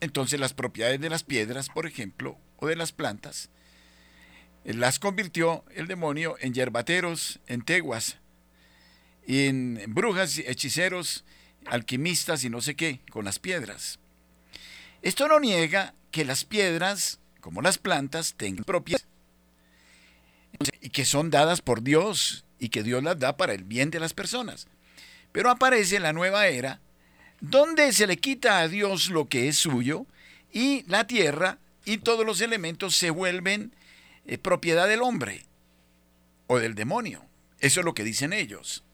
[0.00, 3.50] Entonces las propiedades de las piedras, por ejemplo, de las plantas,
[4.64, 8.18] las convirtió el demonio en yerbateros, en teguas,
[9.26, 11.24] en brujas, hechiceros,
[11.66, 13.98] alquimistas y no sé qué, con las piedras.
[15.02, 19.06] Esto no niega que las piedras, como las plantas, tengan propiedades
[20.80, 24.00] y que son dadas por Dios y que Dios las da para el bien de
[24.00, 24.66] las personas.
[25.32, 26.80] Pero aparece la nueva era
[27.40, 30.06] donde se le quita a Dios lo que es suyo
[30.52, 33.74] y la tierra y todos los elementos se vuelven
[34.26, 35.44] eh, propiedad del hombre
[36.46, 37.24] o del demonio.
[37.60, 38.84] Eso es lo que dicen ellos.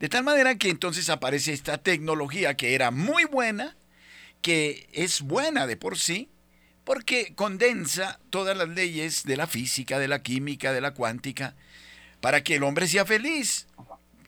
[0.00, 3.76] De tal manera que entonces aparece esta tecnología que era muy buena,
[4.42, 6.28] que es buena de por sí,
[6.84, 11.54] porque condensa todas las leyes de la física, de la química, de la cuántica,
[12.20, 13.66] para que el hombre sea feliz.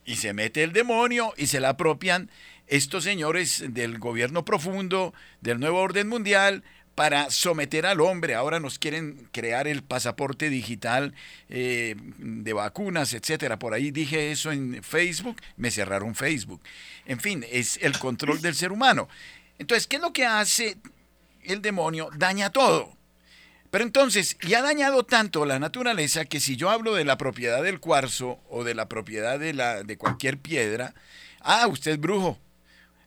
[0.05, 2.31] Y se mete el demonio y se la apropian
[2.67, 6.63] estos señores del gobierno profundo, del nuevo orden mundial,
[6.97, 8.33] para someter al hombre.
[8.33, 11.13] Ahora nos quieren crear el pasaporte digital
[11.47, 13.59] eh, de vacunas, etcétera.
[13.59, 16.59] Por ahí dije eso en Facebook, me cerraron Facebook.
[17.05, 19.07] En fin, es el control del ser humano.
[19.59, 20.77] Entonces, ¿qué es lo que hace
[21.43, 22.09] el demonio?
[22.15, 22.97] Daña todo.
[23.69, 27.61] Pero entonces, ya ha dañado tanto la naturaleza que si yo hablo de la propiedad
[27.61, 30.95] del cuarzo o de la propiedad de, la, de cualquier piedra,
[31.41, 32.39] ah, usted es brujo.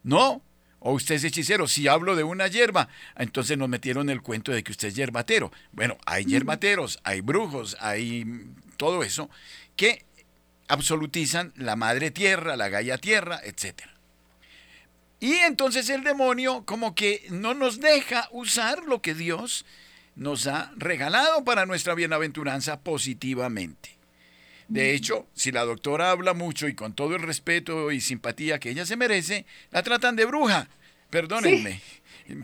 [0.04, 0.42] No,
[0.80, 1.68] o usted es hechicero.
[1.68, 5.52] Si hablo de una hierba, entonces nos metieron el cuento de que usted es yerbatero.
[5.72, 8.24] Bueno, hay yerbateros, hay brujos, hay
[8.76, 9.30] todo eso
[9.76, 10.04] que
[10.68, 13.82] absolutizan la madre tierra, la gaya tierra, etc.
[15.20, 19.66] Y entonces el demonio como que no nos deja usar lo que Dios
[20.16, 23.99] nos ha regalado para nuestra bienaventuranza positivamente.
[24.70, 28.70] De hecho, si la doctora habla mucho y con todo el respeto y simpatía que
[28.70, 30.68] ella se merece, la tratan de bruja.
[31.10, 31.80] Perdónenme.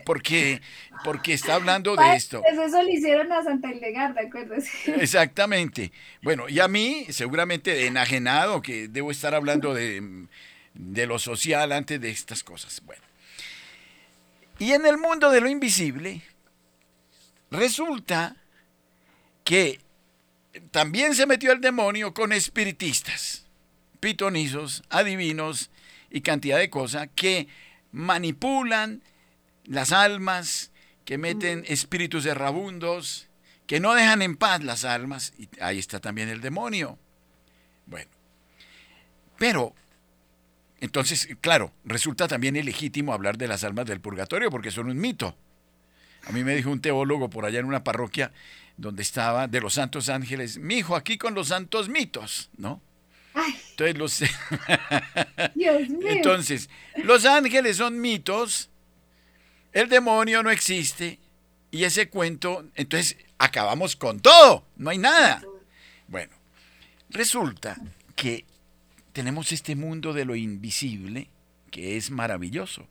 [0.05, 0.61] Porque,
[1.05, 2.43] porque está hablando de esto.
[2.45, 4.95] Eso le hicieron a Santa Hildegarda, acuérdese.
[5.01, 5.93] Exactamente.
[6.21, 10.27] Bueno, y a mí, seguramente enajenado, que debo estar hablando de,
[10.73, 12.81] de lo social antes de estas cosas.
[12.83, 13.01] Bueno.
[14.59, 16.21] Y en el mundo de lo invisible,
[17.51, 18.35] resulta
[19.45, 19.79] que
[20.71, 23.45] también se metió el demonio con espiritistas,
[23.99, 25.69] pitonizos, adivinos
[26.09, 27.47] y cantidad de cosas que
[27.91, 29.01] manipulan
[29.65, 30.71] las almas,
[31.05, 33.27] que meten espíritus errabundos,
[33.65, 35.33] que no dejan en paz las almas.
[35.37, 36.97] Y ahí está también el demonio.
[37.85, 38.09] Bueno,
[39.37, 39.73] pero
[40.79, 45.35] entonces, claro, resulta también ilegítimo hablar de las almas del purgatorio porque son un mito.
[46.27, 48.33] A mí me dijo un teólogo por allá en una parroquia
[48.75, 52.81] donde estaba de los santos ángeles, mi hijo aquí con los santos mitos, ¿no?
[53.71, 54.23] Entonces los,
[56.05, 58.69] Entonces, los ángeles son mitos,
[59.71, 61.19] el demonio no existe
[61.71, 65.41] y ese cuento, entonces acabamos con todo, no hay nada.
[66.07, 66.33] Bueno,
[67.09, 67.77] resulta
[68.15, 68.45] que
[69.13, 71.29] tenemos este mundo de lo invisible
[71.71, 72.87] que es maravilloso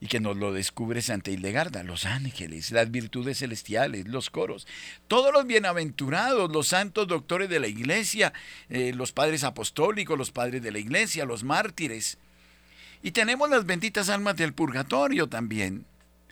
[0.00, 4.66] y que nos lo descubre Santa Hildegarda, los ángeles, las virtudes celestiales, los coros,
[5.08, 8.32] todos los bienaventurados, los santos doctores de la iglesia,
[8.70, 12.16] eh, los padres apostólicos, los padres de la iglesia, los mártires.
[13.02, 15.84] Y tenemos las benditas almas del purgatorio también,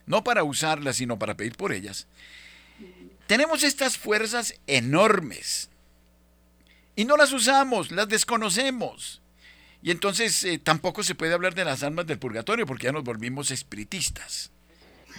[0.07, 2.07] no para usarlas, sino para pedir por ellas.
[3.27, 5.69] Tenemos estas fuerzas enormes
[6.97, 9.21] y no las usamos, las desconocemos.
[9.83, 13.05] Y entonces eh, tampoco se puede hablar de las almas del purgatorio porque ya nos
[13.05, 14.51] volvimos espiritistas,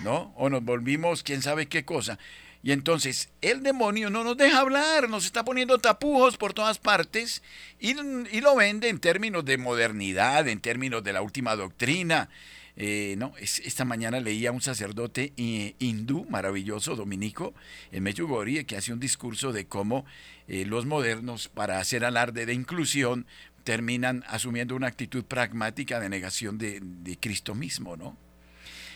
[0.04, 0.34] ¿no?
[0.36, 2.20] O nos volvimos quién sabe qué cosa.
[2.62, 7.42] Y entonces el demonio no nos deja hablar, nos está poniendo tapujos por todas partes
[7.80, 12.30] y, lo vende en términos de modernidad, en términos de la última doctrina.
[12.76, 17.54] Eh, no, esta mañana leía a un sacerdote eh, hindú maravilloso, dominico,
[17.94, 20.06] en Medjugorje, que hace un discurso de cómo
[20.48, 23.28] los modernos, para hacer alarde de inclusión,
[23.70, 28.18] terminan asumiendo una actitud pragmática de negación de, Cristo mismo, ¿no?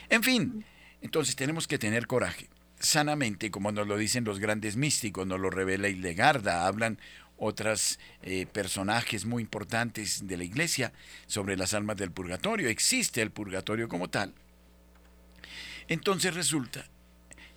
[0.08, 0.64] En fin,
[1.00, 2.48] entonces tenemos que tener coraje.
[2.80, 6.98] Sanamente, como nos lo dicen los grandes místicos, nos lo revela Hildegarda, hablan
[7.36, 10.92] otros eh, personajes muy importantes de la iglesia
[11.28, 12.68] sobre las almas del purgatorio.
[12.68, 14.34] Existe el purgatorio como tal.
[15.86, 16.84] Entonces resulta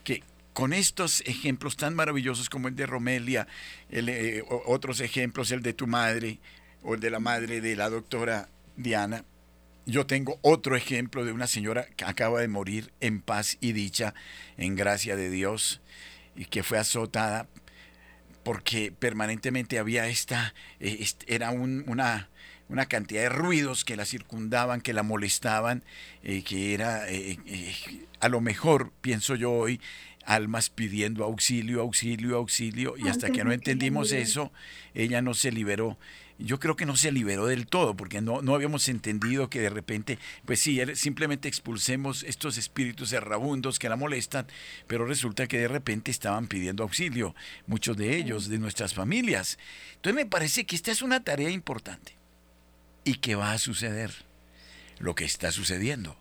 [0.04, 0.22] que
[0.54, 3.48] con estos ejemplos tan maravillosos como el de Romelia,
[3.90, 6.40] eh, otros ejemplos, el de tu madre,
[6.88, 8.48] o el de la madre de la doctora
[8.78, 9.26] Diana.
[9.86, 14.14] Yo tengo otro ejemplo de una señora que acaba de morir en paz y dicha,
[14.56, 15.82] en gracia de Dios,
[16.34, 17.50] y que fue azotada
[18.44, 22.30] porque permanentemente había esta, eh, era una,
[22.70, 25.84] una cantidad de ruidos que la circundaban, que la molestaban,
[26.24, 27.38] eh, que era, eh,
[28.22, 29.82] a lo mejor, pienso yo hoy,
[30.24, 34.54] almas pidiendo auxilio, auxilio, auxilio, y hasta que no entendimos eso,
[34.94, 35.98] ella no se liberó
[36.40, 39.70] yo creo que no se liberó del todo, porque no, no habíamos entendido que de
[39.70, 44.46] repente, pues sí, simplemente expulsemos estos espíritus errabundos que la molestan,
[44.86, 49.58] pero resulta que de repente estaban pidiendo auxilio, muchos de ellos, de nuestras familias.
[49.96, 52.16] Entonces me parece que esta es una tarea importante
[53.04, 54.14] y que va a suceder
[55.00, 56.18] lo que está sucediendo.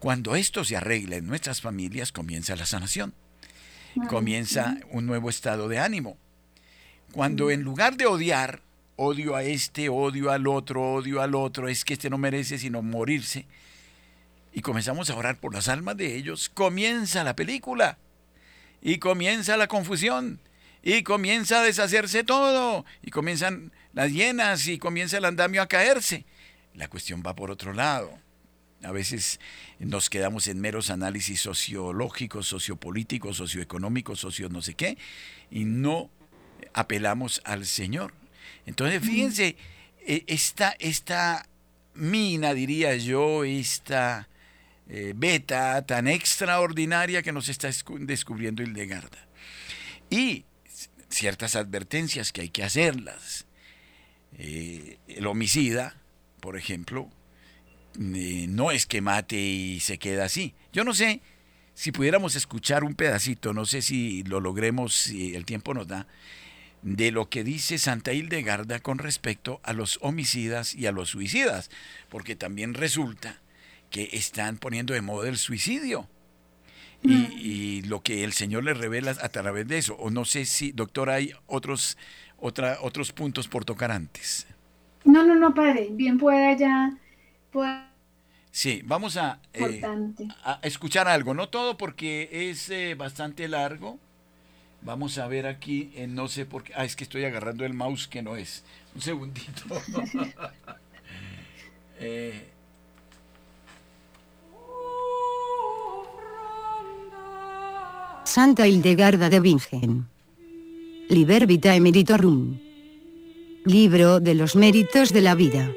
[0.00, 3.14] Cuando esto se arregla en nuestras familias, comienza la sanación,
[4.08, 6.18] comienza un nuevo estado de ánimo.
[7.12, 8.62] Cuando en lugar de odiar,
[8.96, 12.82] odio a este, odio al otro, odio al otro, es que este no merece sino
[12.82, 13.46] morirse.
[14.52, 16.48] Y comenzamos a orar por las almas de ellos.
[16.48, 17.98] Comienza la película.
[18.80, 20.40] Y comienza la confusión.
[20.82, 22.86] Y comienza a deshacerse todo.
[23.02, 26.24] Y comienzan las llenas y comienza el andamio a caerse.
[26.72, 28.18] La cuestión va por otro lado.
[28.82, 29.40] A veces
[29.78, 34.96] nos quedamos en meros análisis sociológicos, sociopolíticos, socioeconómicos, socio no sé qué,
[35.50, 36.10] y no
[36.72, 38.14] apelamos al Señor.
[38.66, 39.56] Entonces, fíjense,
[40.06, 41.48] e, esta, esta
[41.94, 44.28] mina, diría yo, esta
[44.88, 49.26] eh, beta tan extraordinaria que nos está descubriendo Hildegarda.
[50.10, 50.44] Y
[51.08, 53.46] ciertas advertencias que hay que hacerlas.
[54.38, 55.96] Eh, el homicida,
[56.40, 57.10] por ejemplo,
[57.98, 60.54] eh, no es que mate y se queda así.
[60.72, 61.20] Yo no sé
[61.74, 66.06] si pudiéramos escuchar un pedacito, no sé si lo logremos, si el tiempo nos da,
[66.82, 71.70] de lo que dice Santa Hildegarda con respecto a los homicidas y a los suicidas,
[72.08, 73.40] porque también resulta
[73.90, 76.08] que están poniendo de moda el suicidio.
[77.02, 79.94] Y, lo que el Señor le revela a través de eso.
[79.96, 81.96] O no sé si, doctor, hay otros,
[82.36, 84.46] otra, otros puntos por tocar antes.
[85.04, 85.88] No, no, no, padre.
[85.92, 86.98] Bien pueda ya.
[88.50, 89.82] Sí, vamos a, eh,
[90.42, 91.32] a, escuchar algo.
[91.34, 94.00] No todo porque es eh, bastante largo
[94.82, 96.72] Vamos a ver aquí, en no sé por qué.
[96.76, 98.64] Ah, es que estoy agarrando el mouse que no es.
[98.94, 99.62] Un segundito.
[101.98, 102.52] Eh.
[108.24, 110.06] Santa Hildegarda de Bingen.
[111.08, 112.58] Liber Vita Emeritorum.
[113.64, 115.72] Libro de los méritos de la vida.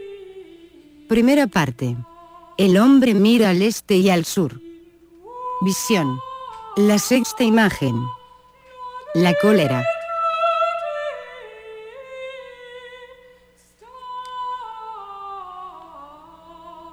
[1.07, 1.95] Primera parte.
[2.57, 4.59] El hombre mira al este y al sur.
[5.61, 6.19] Visión.
[6.75, 7.95] La sexta imagen.
[9.15, 9.83] La cólera.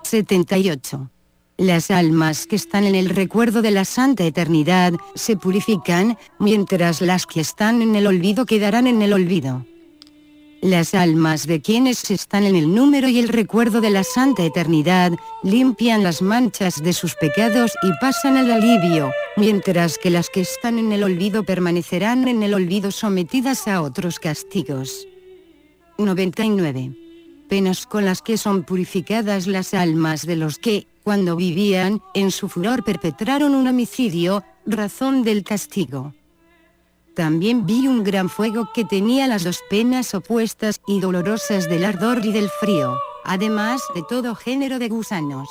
[0.03, 1.11] ...78...
[1.59, 7.27] Las almas que están en el recuerdo de la santa eternidad se purifican, mientras las
[7.27, 9.65] que están en el olvido quedarán en el olvido.
[10.63, 15.13] Las almas de quienes están en el número y el recuerdo de la santa eternidad,
[15.43, 20.79] limpian las manchas de sus pecados y pasan al alivio, mientras que las que están
[20.79, 25.07] en el olvido permanecerán en el olvido sometidas a otros castigos.
[25.99, 26.93] 99.
[27.49, 32.49] Penas con las que son purificadas las almas de los que, cuando vivían, en su
[32.49, 36.15] furor perpetraron un homicidio, razón del castigo.
[37.17, 42.23] También vi un gran fuego que tenía las dos penas opuestas y dolorosas del ardor
[42.27, 45.49] y del frío, además de todo género de gusanos.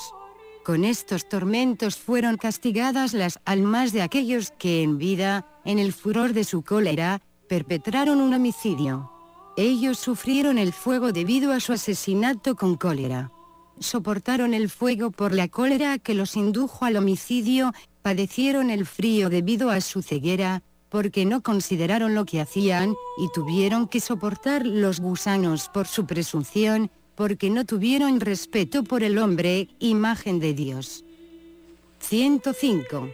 [0.63, 6.33] Con estos tormentos fueron castigadas las almas de aquellos que en vida, en el furor
[6.33, 9.11] de su cólera, perpetraron un homicidio.
[9.57, 13.31] Ellos sufrieron el fuego debido a su asesinato con cólera
[13.79, 19.69] soportaron el fuego por la cólera que los indujo al homicidio, padecieron el frío debido
[19.69, 20.63] a su ceguera,
[20.95, 26.89] porque no consideraron lo que hacían, y tuvieron que soportar los gusanos por su presunción,
[27.15, 31.03] porque no tuvieron respeto por el hombre, imagen de Dios.
[31.99, 33.09] 105.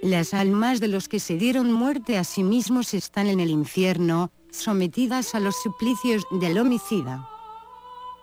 [0.00, 4.30] Las almas de los que se dieron muerte a sí mismos están en el infierno,
[4.52, 7.28] sometidas a los suplicios del homicida.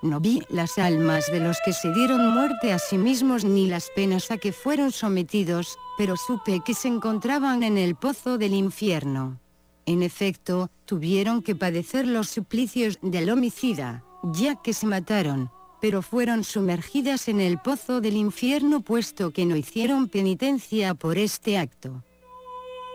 [0.02, 3.92] No vi las almas de los que se dieron muerte a sí mismos ni las
[3.96, 9.40] penas a que fueron sometidos, pero supe que se encontraban en el pozo del infierno.
[9.86, 16.44] En efecto, tuvieron que padecer los suplicios del homicida, ya que se mataron, pero fueron
[16.44, 22.04] sumergidas en el pozo del infierno puesto que no hicieron penitencia por este acto.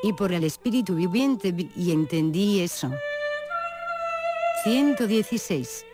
[0.02, 2.90] Y por el Espíritu viviente y entendí eso.
[4.64, 5.85] 116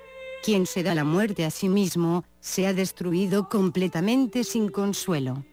[0.43, 5.45] quien se da la muerte a sí mismo, se ha destruido completamente sin consuelo.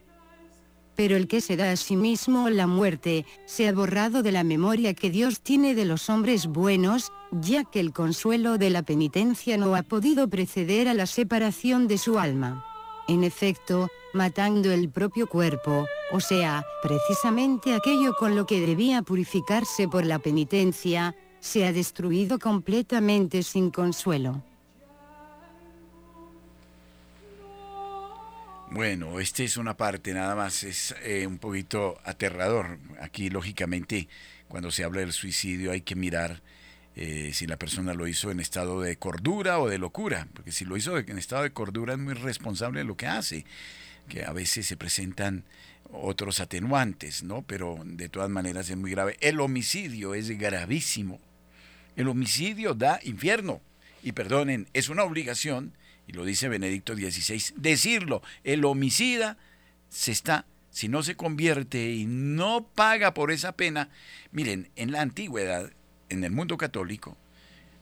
[0.96, 4.44] Pero el que se da a sí mismo la muerte, se ha borrado de la
[4.44, 9.58] memoria que Dios tiene de los hombres buenos, ya que el consuelo de la penitencia
[9.58, 12.66] no ha podido preceder a la separación de su alma.
[13.08, 19.88] En efecto, matando el propio cuerpo, o sea, precisamente aquello con lo que debía purificarse
[19.88, 24.44] por la penitencia, se ha destruido completamente sin consuelo.
[28.72, 32.78] Bueno, esta es una parte, nada más es eh, un poquito aterrador.
[33.01, 34.07] Aquí, lógicamente,
[34.47, 36.43] cuando se habla del suicidio hay que mirar
[36.95, 40.65] eh, si la persona lo hizo en estado de cordura o de locura, porque si
[40.65, 43.43] lo hizo en estado de cordura es muy responsable de lo que hace,
[44.07, 45.45] que a veces se presentan
[45.91, 47.41] otros atenuantes, ¿no?
[47.41, 49.17] Pero de todas maneras es muy grave.
[49.20, 51.20] El homicidio es gravísimo.
[51.95, 53.61] El homicidio da infierno.
[54.03, 55.74] Y perdonen, es una obligación
[56.10, 59.38] y lo dice Benedicto XVI, decirlo, el homicida
[59.89, 63.89] se está, si no se convierte y no paga por esa pena,
[64.32, 65.72] miren, en la antigüedad,
[66.10, 67.16] en el mundo católico,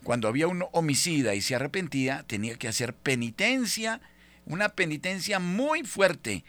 [0.03, 4.01] cuando había un homicida y se arrepentía, tenía que hacer penitencia,
[4.45, 6.43] una penitencia muy fuerte.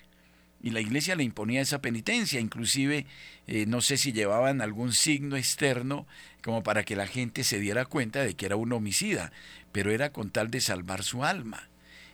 [0.61, 3.07] Y la iglesia le imponía esa penitencia, inclusive
[3.47, 6.09] eh, no sé si llevaban algún signo externo
[6.43, 9.31] como para que la gente se diera cuenta de que era un homicida,
[9.79, 11.69] pero era con tal de salvar su alma.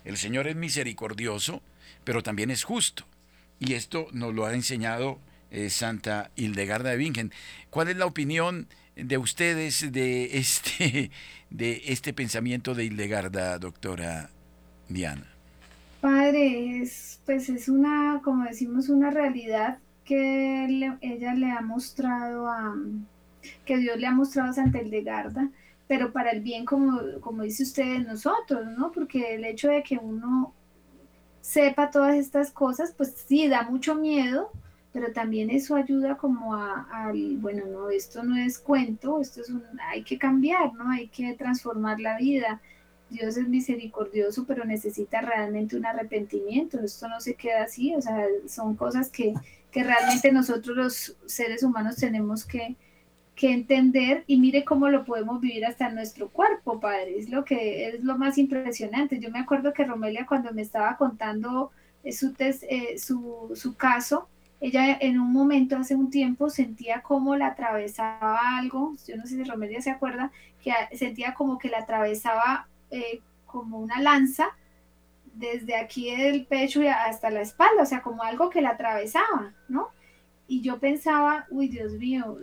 [0.05, 1.63] El Señor es misericordioso,
[2.05, 3.07] pero también es justo.
[3.59, 5.19] Y esto nos lo ha enseñado
[5.51, 7.33] eh, Santa Hildegarda de Bingen.
[7.71, 11.11] ¿Cuál es la opinión de ustedes de este,
[11.49, 14.29] de este pensamiento de Hildegarda, doctora
[14.91, 15.33] Diana?
[16.03, 20.67] Padre, es, pues es una, como decimos, una realidad que
[21.01, 22.77] ella le ha mostrado a,
[23.65, 25.49] que Dios le ha mostrado a Santa Hildegarda
[25.87, 28.91] pero para el bien, como, como dice usted, nosotros, ¿no?
[28.93, 30.55] Porque el hecho de que uno
[31.41, 34.51] sepa todas estas cosas, pues sí, da mucho miedo,
[34.93, 39.63] pero también eso ayuda como a, bueno, no, esto no es cuento, esto es un,
[39.91, 40.91] hay que cambiar, ¿no?
[40.91, 42.63] Hay que transformar la vida.
[43.11, 48.27] Dios es misericordioso, pero necesita realmente un arrepentimiento, esto no se queda así, o sea,
[48.47, 49.35] son cosas que,
[49.71, 52.77] que realmente nosotros los seres humanos tenemos que,
[53.35, 57.19] que entender y mire cómo lo podemos vivir hasta nuestro cuerpo, padre.
[57.19, 59.19] Es lo que es lo más impresionante.
[59.19, 61.73] Yo me acuerdo que Romelia cuando me estaba contando
[62.05, 64.29] eh, su, eh, su, su caso,
[64.61, 69.37] ella en un momento hace un tiempo sentía como la atravesaba algo, yo no sé
[69.37, 70.31] si Romelia se acuerda,
[70.63, 74.49] que sentía como que la atravesaba eh, como una lanza
[75.35, 79.89] desde aquí del pecho hasta la espalda, o sea, como algo que la atravesaba, ¿no?
[80.47, 82.39] Y yo pensaba, uy, Dios mío,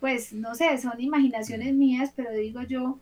[0.00, 2.98] pues no sé, son imaginaciones mías, pero digo yo,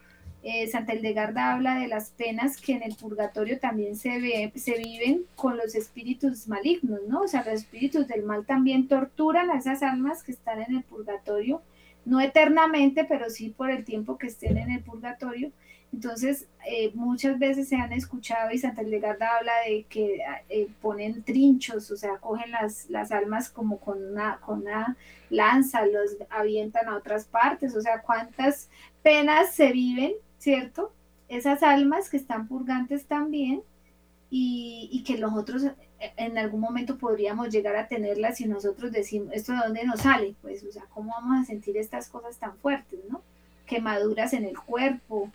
[0.49, 4.79] Eh, Santa Hildegarda habla de las penas que en el purgatorio también se, ve, se
[4.79, 7.23] viven con los espíritus malignos, ¿no?
[7.23, 10.85] O sea, los espíritus del mal también torturan a esas almas que están en el
[10.85, 11.63] purgatorio,
[12.05, 15.51] no eternamente, pero sí por el tiempo que estén en el purgatorio.
[15.97, 21.23] Entonces, eh, muchas veces se han escuchado y Santa Hildegarda habla de que eh, ponen
[21.25, 24.97] trinchos, o sea, cogen las, las almas como con una, con una
[25.31, 28.69] lanza, los avientan a otras partes, o sea, cuántas
[29.03, 30.93] penas se viven ¿cierto?
[31.29, 33.63] Esas almas que están purgantes también
[34.31, 35.75] y, que nosotros eh,
[36.17, 40.37] en algún momento podríamos llegar a tenerlas y nosotros decimos, ¿esto de dónde nos sale?
[40.43, 43.23] Pues, o sea, ¿cómo vamos a sentir estas cosas tan fuertes, ¿no?
[43.67, 45.33] Quemaduras en el cuerpo,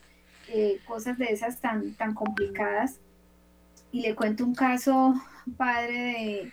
[0.53, 2.99] eh, cosas de esas tan, tan complicadas.
[3.91, 5.13] Y le cuento un caso,
[5.57, 6.51] padre,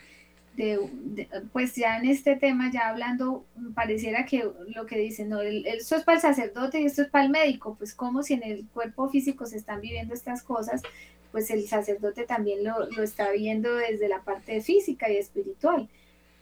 [0.57, 3.45] de, pues ya en este tema, ya hablando,
[3.75, 7.09] pareciera que lo que dicen, no, el, esto es para el sacerdote y esto es
[7.09, 10.83] para el médico, pues como si en el cuerpo físico se están viviendo estas cosas,
[11.31, 15.89] pues el sacerdote también lo, lo está viendo desde la parte física y espiritual.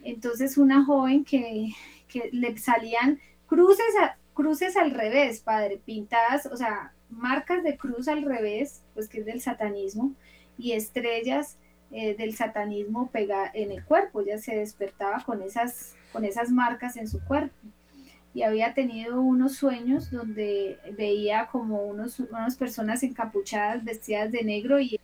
[0.02, 1.72] Entonces una joven que,
[2.08, 3.84] que le salían cruces,
[4.32, 9.26] cruces al revés, padre, pintadas, o sea, marcas de cruz al revés, pues que es
[9.26, 10.12] del satanismo,
[10.58, 11.58] y estrellas
[11.90, 16.96] eh, del satanismo pega en el cuerpo, ya se despertaba con esas, con esas marcas
[16.96, 17.54] en su cuerpo.
[18.34, 24.78] Y había tenido unos sueños donde veía como unos, unas personas encapuchadas, vestidas de negro,
[24.78, 25.00] y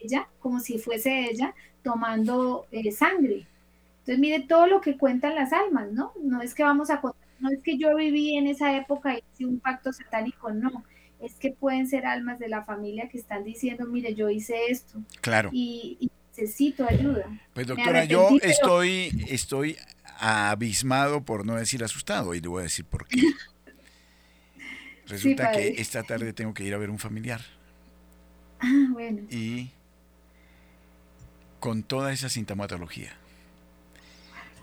[0.00, 3.46] ella, como si fuese ella, tomando eh, sangre.
[3.98, 6.12] Entonces, mire todo lo que cuentan las almas, ¿no?
[6.22, 7.00] No es que vamos a
[7.42, 10.84] no es que yo viví en esa época y hice un pacto satánico, no.
[11.22, 15.00] Es que pueden ser almas de la familia que están diciendo, mire, yo hice esto.
[15.20, 15.50] Claro.
[15.52, 17.24] y necesito ayuda.
[17.52, 19.76] Pues doctora, yo estoy, estoy
[20.18, 23.22] abismado, por no decir asustado, y le voy a decir por qué.
[25.06, 27.40] Resulta que esta tarde tengo que ir a ver un familiar.
[28.60, 29.22] Ah, bueno.
[29.30, 29.70] Y
[31.60, 33.12] con toda esa sintomatología.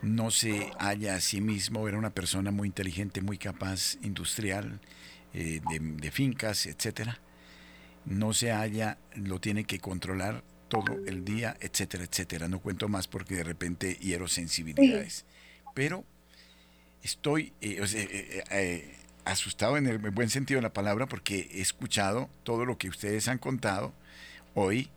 [0.01, 4.79] No se halla a sí mismo, era una persona muy inteligente, muy capaz, industrial,
[5.33, 7.19] eh, de, de fincas, etcétera.
[8.05, 12.47] No se halla, lo tiene que controlar todo el día, etcétera, etcétera.
[12.47, 15.25] No cuento más porque de repente hiero sensibilidades.
[15.73, 16.05] Pero
[17.03, 22.29] estoy eh, eh, eh, asustado en el buen sentido de la palabra porque he escuchado
[22.43, 23.93] todo lo que ustedes han contado
[24.53, 24.89] hoy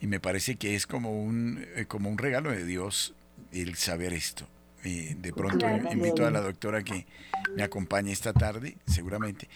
[0.00, 3.14] y me parece que es como un, como un regalo de Dios
[3.52, 4.46] el saber esto.
[4.82, 7.06] De pronto invito a la doctora que
[7.54, 9.48] me acompañe esta tarde, seguramente.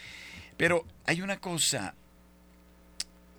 [0.56, 1.94] Pero hay una cosa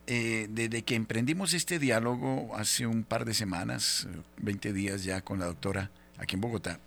[0.09, 4.07] eh, desde que emprendimos este diálogo hace un par de semanas,
[4.37, 6.79] 20 días ya con la doctora aquí en Bogotá,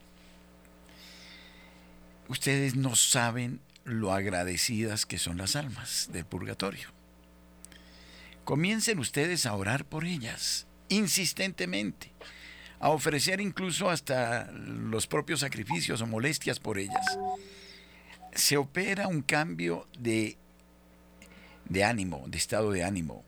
[2.28, 6.88] ustedes no saben lo agradecidas que son las almas del purgatorio.
[8.44, 12.10] Comiencen ustedes a orar por ellas, insistentemente,
[12.80, 17.18] a ofrecer incluso hasta los propios sacrificios o molestias por ellas.
[18.32, 20.36] Se opera un cambio de
[21.70, 23.24] de ánimo, de estado de ánimo.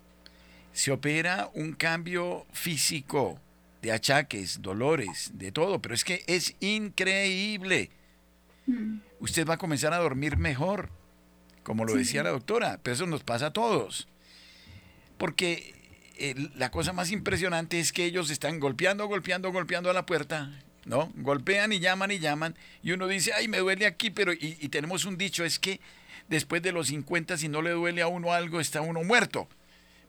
[0.72, 3.40] Se opera un cambio físico,
[3.80, 7.90] de achaques, dolores, de todo, pero es que es increíble.
[8.66, 8.98] Mm.
[9.20, 10.90] Usted va a comenzar a dormir mejor,
[11.62, 14.09] como lo decía la doctora, pero eso nos pasa a todos.
[15.18, 15.74] Porque
[16.22, 20.50] eh, la cosa más impresionante es que ellos están golpeando, golpeando, golpeando a la puerta,
[20.84, 21.12] ¿no?
[21.16, 24.68] Golpean y llaman y llaman, y uno dice, ay, me duele aquí, pero, y, y
[24.68, 25.80] tenemos un dicho, es que
[26.28, 29.48] después de los 50, si no le duele a uno algo, está uno muerto,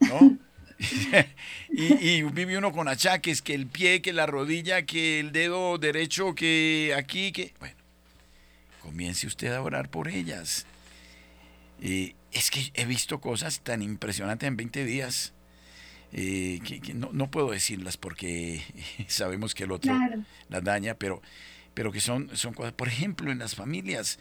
[0.01, 0.38] ¿no?
[1.70, 6.36] y, vive uno con achaques, que el pie, que la rodilla, que el dedo derecho,
[6.36, 7.53] que aquí, que...
[7.59, 7.76] Bueno,
[8.82, 10.66] comience usted a orar por ellas.
[11.82, 15.34] es que he visto cosas tan impresionantes en 20 días.
[16.16, 18.61] Eh, que, no, puedo decirlas porque
[19.07, 19.97] sabemos que el otro
[20.47, 21.22] las daña, pero,
[21.74, 24.20] pero que son, son cosas, por ejemplo, en las familias,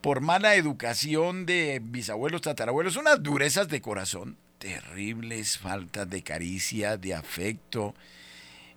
[0.00, 7.14] por mala educación de bisabuelos, tatarabuelos, unas durezas de corazón, terribles faltas de caricia, de
[7.14, 7.94] afecto,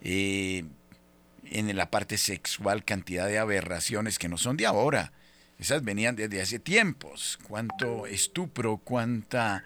[0.01, 0.66] eh,
[1.45, 5.14] en la parte sexual cantidad de aberraciones que no son de ahora,
[5.57, 9.64] esas venían desde hace tiempos, cuánto estupro, cuánta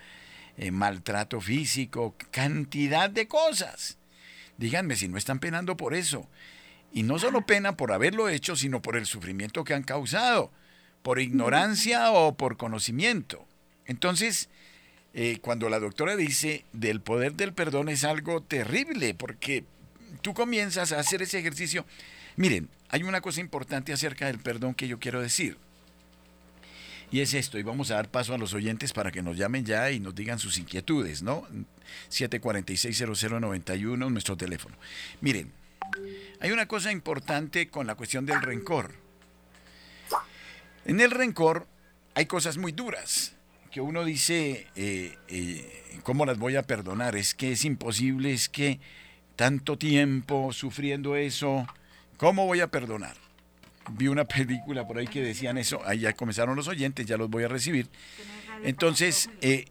[0.57, 3.97] eh, maltrato físico, cantidad de cosas.
[4.57, 6.27] Díganme si no están penando por eso.
[6.91, 10.51] Y no solo pena por haberlo hecho, sino por el sufrimiento que han causado
[11.07, 13.45] por ignorancia o por conocimiento.
[13.85, 14.49] Entonces,
[15.13, 19.63] eh, cuando la doctora dice del poder del perdón es algo terrible, porque
[20.21, 21.85] tú comienzas a hacer ese ejercicio.
[22.35, 25.57] Miren, hay una cosa importante acerca del perdón que yo quiero decir.
[27.09, 29.63] Y es esto, y vamos a dar paso a los oyentes para que nos llamen
[29.65, 31.47] ya y nos digan sus inquietudes, ¿no?
[32.09, 34.75] 746-0091, nuestro teléfono.
[35.21, 35.53] Miren,
[36.41, 38.93] hay una cosa importante con la cuestión del rencor.
[40.85, 41.65] En el rencor
[42.13, 43.33] hay cosas muy duras
[43.71, 47.15] que uno dice, eh, eh, ¿cómo las voy a perdonar?
[47.15, 48.79] Es que es imposible, es que
[49.35, 51.67] tanto tiempo sufriendo eso,
[52.17, 53.15] ¿cómo voy a perdonar?
[53.89, 57.29] Vi una película por ahí que decían eso, ahí ya comenzaron los oyentes, ya los
[57.29, 57.87] voy a recibir.
[58.63, 59.65] Entonces, eh,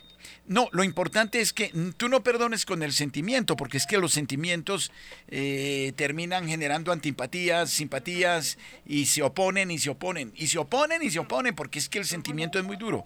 [0.48, 4.12] no, lo importante es que tú no perdones con el sentimiento, porque es que los
[4.12, 4.92] sentimientos
[5.28, 8.56] eh, terminan generando antipatías, simpatías,
[8.86, 11.98] y se oponen y se oponen, y se oponen y se oponen, porque es que
[11.98, 13.04] el sentimiento es muy duro.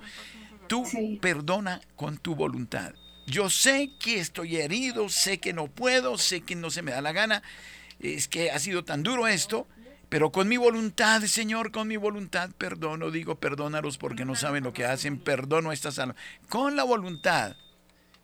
[0.69, 0.85] Tú
[1.21, 2.93] perdona con tu voluntad.
[3.27, 7.01] Yo sé que estoy herido, sé que no puedo, sé que no se me da
[7.01, 7.43] la gana,
[8.01, 9.67] es que ha sido tan duro esto,
[10.11, 14.73] pero con mi voluntad, Señor, con mi voluntad perdono, digo, perdónalos porque no saben lo
[14.73, 16.17] que hacen, perdono a estas almas.
[16.49, 17.57] Con la voluntad,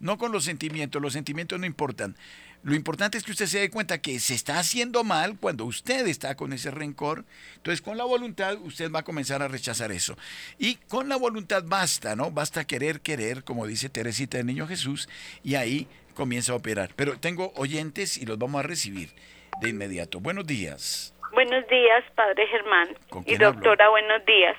[0.01, 2.17] no con los sentimientos, los sentimientos no importan.
[2.65, 6.09] Lo importante es que usted se dé cuenta que se está haciendo mal cuando usted
[6.09, 7.25] está con ese rencor.
[7.55, 10.19] Entonces, con la voluntad, usted va a comenzar a rechazar eso.
[10.59, 12.33] Y con la voluntad basta, ¿no?
[12.33, 15.09] Basta querer, querer, como dice Teresita del Niño Jesús,
[15.45, 16.93] y ahí comienza a operar.
[16.97, 19.15] Pero tengo oyentes y los vamos a recibir
[19.61, 20.19] de inmediato.
[20.19, 21.16] Buenos días.
[21.37, 22.89] Buenos días, Padre Germán.
[23.27, 24.57] Y doctora, buenos días.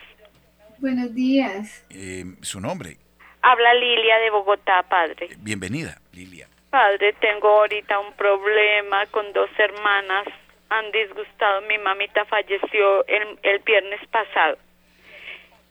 [0.77, 1.83] Buenos días.
[1.89, 2.97] Eh, ¿Su nombre?
[3.41, 5.29] Habla Lilia de Bogotá, Padre.
[5.39, 6.47] Bienvenida, Lilia.
[6.69, 10.27] Padre, tengo ahorita un problema con dos hermanas.
[10.69, 11.61] Han disgustado.
[11.61, 14.59] Mi mamita falleció el, el viernes pasado.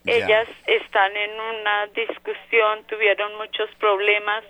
[0.07, 4.43] Ellas están en una discusión, tuvieron muchos problemas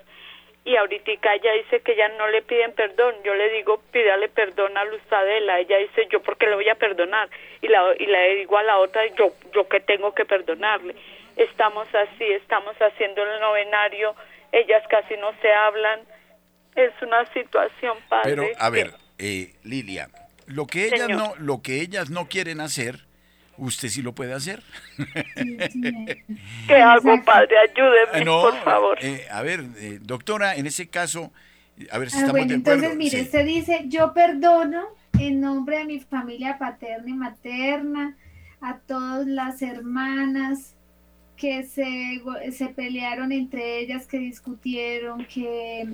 [0.67, 3.15] y ahorita ella dice que ya no le piden perdón.
[3.23, 5.59] Yo le digo, pídale perdón a Luzadela.
[5.59, 7.29] Ella dice, yo porque le voy a perdonar.
[7.61, 10.93] Y, la, y le digo a la otra, yo, yo que tengo que perdonarle.
[11.37, 14.13] Estamos así, estamos haciendo el novenario,
[14.51, 16.01] ellas casi no se hablan.
[16.75, 18.35] Es una situación, padre.
[18.35, 20.09] Pero, a ver, eh, Lilia,
[20.47, 23.06] lo que ellas no, lo que ellas no quieren hacer,
[23.57, 24.63] usted sí lo puede hacer.
[26.67, 27.55] ¿Qué hago, padre?
[27.57, 28.97] Ayúdeme, por favor.
[29.01, 31.31] Eh, a ver, eh, doctora, en ese caso,
[31.91, 34.83] a ver si ah, estamos bueno, Entonces, mire, usted dice, yo perdono
[35.19, 38.15] en nombre de mi familia paterna y materna,
[38.61, 40.75] a todas las hermanas
[41.35, 45.87] que se, se pelearon entre ellas, que discutieron, que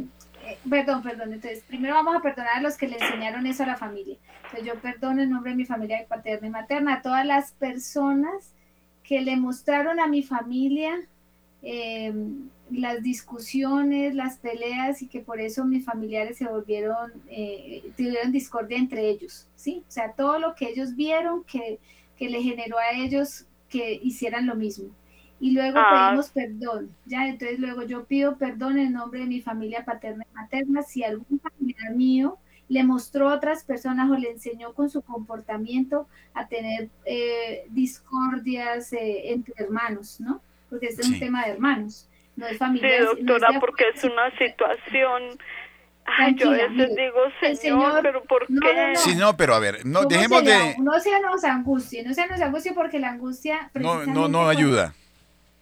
[0.46, 3.68] eh, perdón, perdón, entonces primero vamos a perdonar a los que le enseñaron eso a
[3.68, 4.18] la familia.
[4.46, 8.54] Entonces yo perdono en nombre de mi familia paterna y materna a todas las personas
[9.04, 11.08] que le mostraron a mi familia
[11.62, 18.32] em, las discusiones, las peleas y que por eso mis familiares se volvieron, eh, tuvieron
[18.32, 19.84] discordia entre ellos, ¿sí?
[19.88, 21.80] O sea, todo lo que ellos vieron que,
[22.18, 24.90] que le generó a ellos que hicieran lo mismo
[25.44, 26.08] y luego ah.
[26.08, 26.96] pedimos perdón.
[27.06, 31.04] Ya, entonces luego yo pido perdón en nombre de mi familia paterna y materna si
[31.04, 32.38] algún familiar mío
[32.70, 38.94] le mostró a otras personas o le enseñó con su comportamiento a tener eh, discordias
[38.94, 40.42] eh, entre hermanos, ¿no?
[40.70, 43.00] Porque este es un tema de hermanos, no es familia.
[43.00, 45.38] Sí, doctora, porque es una situación...
[46.06, 48.94] Ay, yo a veces digo, señor, pero ¿por qué?
[48.96, 50.76] sí, no, pero a ver, no, dejemos de...
[50.80, 53.70] No se nos angustie, no se nos angustie porque la angustia...
[53.74, 54.94] No, no, no ayuda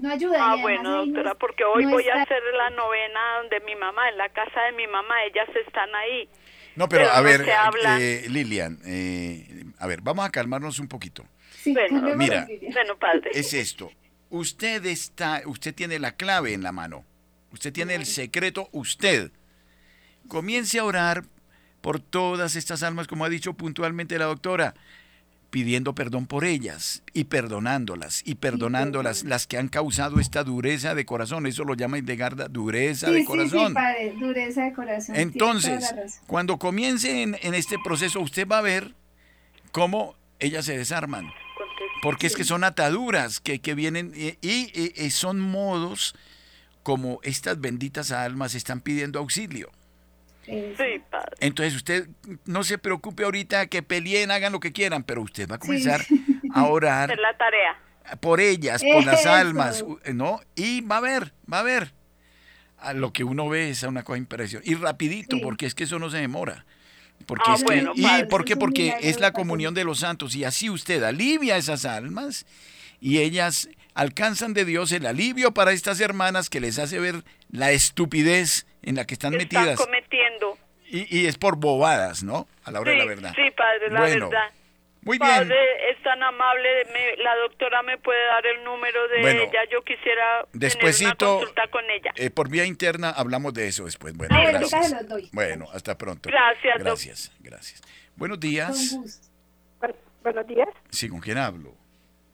[0.02, 0.52] no ayuda.
[0.52, 4.30] Ah, bueno, doctora, porque hoy voy a hacer la novena donde mi mamá, en la
[4.30, 6.28] casa de mi mamá, ellas están ahí.
[6.76, 7.46] No, pero, a ver,
[8.00, 11.26] eh, Lilian, eh, a ver, vamos a calmarnos un poquito.
[11.52, 13.30] Sí, bueno, mira, bueno, padre.
[13.34, 13.92] es esto.
[14.30, 17.06] Usted está, usted tiene la clave en la mano.
[17.52, 19.32] Usted tiene el secreto, usted.
[20.28, 21.24] Comience a orar
[21.82, 24.74] por todas estas almas, como ha dicho puntualmente la doctora
[25.52, 31.06] pidiendo perdón por ellas y perdonándolas y perdonándolas las que han causado esta dureza de
[31.06, 31.46] corazón.
[31.46, 33.68] Eso lo llama Indegarda dureza de corazón.
[33.68, 35.16] Sí, padre, dureza de corazón.
[35.18, 35.94] Entonces,
[36.26, 38.96] cuando comience en, este proceso, usted va a ver
[39.72, 41.30] cómo ellas se desarman.
[42.02, 46.16] Porque es que son ataduras que, vienen y, y son modos
[46.82, 49.70] como estas benditas almas están pidiendo auxilio.
[50.46, 50.74] Sí,
[51.10, 51.36] padre.
[51.40, 52.08] Entonces usted
[52.46, 56.02] no se preocupe ahorita que peleen, hagan lo que quieran, pero usted va a comenzar
[56.54, 57.10] a orar.
[57.18, 57.78] la tarea.
[58.20, 60.40] Por ellas, por las almas, ¿no?
[60.56, 61.94] Y va a ver, va a ver.
[62.78, 64.70] A lo que uno ve es una cosa impresionante.
[64.72, 66.66] Y rapidito, porque es que eso no se demora.
[67.28, 68.58] Porque ah, es que, ¿Y por qué?
[68.58, 70.36] Porque es la comunión de los santos.
[70.36, 72.48] Y así usted alivia esas almas
[73.00, 77.72] y ellas alcanzan de Dios el alivio para estas hermanas que les hace ver la
[77.72, 79.80] estupidez en la que están, metidas.
[80.94, 82.48] Y, y, es por bobadas, ¿no?
[82.66, 83.34] A la hora de la verdad.
[83.34, 84.52] Sí, padre, la verdad.
[85.04, 85.32] Muy bien.
[85.32, 86.68] Padre, es tan amable,
[87.18, 91.68] la doctora me puede dar el número de ella, yo quisiera despuesito, tener una consulta
[91.70, 92.12] con ella.
[92.16, 94.16] Eh, por vía interna hablamos de eso después.
[94.16, 94.94] Bueno, gracias.
[95.32, 96.30] Bueno, hasta pronto.
[96.30, 96.78] Gracias.
[96.78, 97.82] Gracias, gracias.
[98.16, 98.96] Buenos días.
[100.22, 100.70] buenos días.
[100.92, 101.74] Sí, ¿con quién hablo?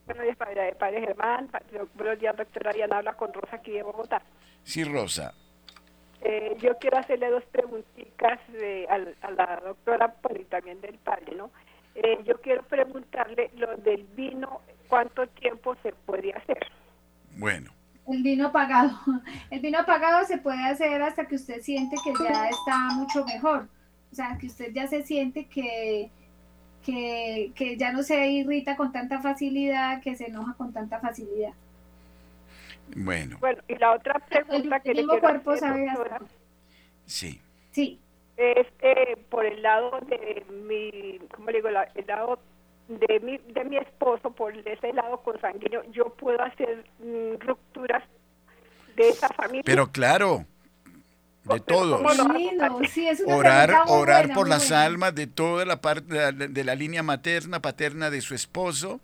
[0.06, 1.50] Buenos días, padre, padre Germán.
[1.94, 2.98] Buenos días, doctora Diana.
[2.98, 4.22] Habla con Rosa aquí de Bogotá.
[4.64, 5.34] Sí, Rosa.
[6.30, 8.38] Eh, yo quiero hacerle dos preguntitas
[8.90, 11.52] a, la doctora, y también del padre, ¿no?
[11.96, 14.60] Eh, yo quiero preguntarle lo del vino,
[14.90, 16.68] ¿cuánto tiempo se puede hacer?
[17.38, 17.72] Bueno.
[18.10, 18.92] El vino apagado.
[19.52, 23.70] El vino apagado se puede hacer hasta que usted siente que ya está mucho mejor.
[24.12, 26.12] O sea, que usted ya se siente que,
[26.84, 31.54] que, que ya no se irrita con tanta facilidad, que se enoja con tanta facilidad.
[32.96, 33.38] Bueno.
[33.40, 35.88] Bueno, y la otra pregunta que le quiero cuerpo hacer,
[37.06, 37.42] Sí.
[37.72, 38.00] Sí
[38.38, 41.70] es eh, por el lado de mi, ¿cómo le digo?
[41.70, 42.40] el lado
[42.88, 48.04] de mi, de mi esposo, por ese lado consanguíneo, yo puedo hacer mm, rupturas
[48.96, 49.64] de esa familia.
[49.66, 50.46] Pero claro,
[51.44, 52.00] de todos.
[52.92, 58.10] Sí, orar orar por las almas de toda la parte de la, línea materna, paterna
[58.10, 59.02] de su esposo.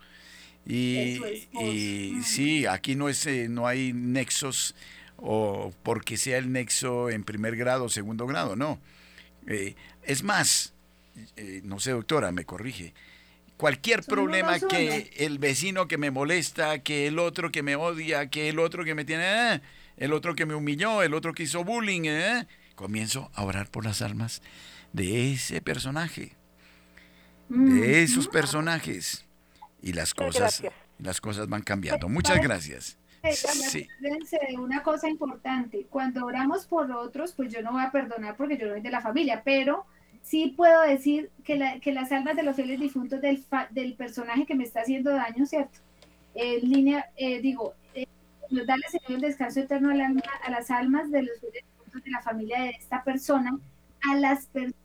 [0.66, 1.20] Y,
[1.62, 4.76] y sí, aquí no, es, eh, no hay nexos
[5.18, 8.80] o porque sea el nexo en primer grado o segundo grado, no.
[9.48, 10.74] Eh, es más,
[11.38, 12.94] eh, no sé, doctora, me corrige.
[13.58, 18.50] Cualquier problema que el vecino que me molesta, que el otro que me odia, que
[18.50, 19.62] el otro que me tiene, eh,
[19.96, 22.04] el otro que me humilló, el otro que hizo bullying,
[22.76, 24.42] comienzo a orar por las almas
[24.92, 26.34] de ese personaje,
[27.48, 29.24] de esos personajes.
[29.84, 30.64] Y las cosas,
[30.98, 32.08] las cosas van cambiando.
[32.08, 32.98] Muchas gracias.
[33.32, 33.88] Sí.
[34.02, 35.86] de una cosa importante.
[35.90, 38.90] Cuando oramos por otros, pues yo no voy a perdonar porque yo no soy de
[38.90, 39.86] la familia, pero
[40.22, 44.46] sí puedo decir que, la, que las almas de los fieles difuntos del, del personaje
[44.46, 45.80] que me está haciendo daño, ¿cierto?
[46.34, 48.08] En línea, eh, digo, eh,
[48.50, 52.22] darle Señor el descanso eterno a, a las almas de los fieles difuntos de la
[52.22, 53.58] familia de esta persona,
[54.10, 54.83] a las personas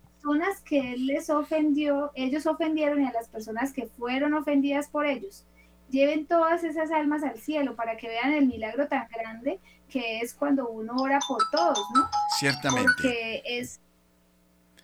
[0.64, 5.47] que él les ofendió, ellos ofendieron y a las personas que fueron ofendidas por ellos
[5.91, 9.59] lleven todas esas almas al cielo para que vean el milagro tan grande
[9.91, 12.09] que es cuando uno ora por todos, ¿no?
[12.39, 12.91] Ciertamente.
[12.95, 13.81] Porque es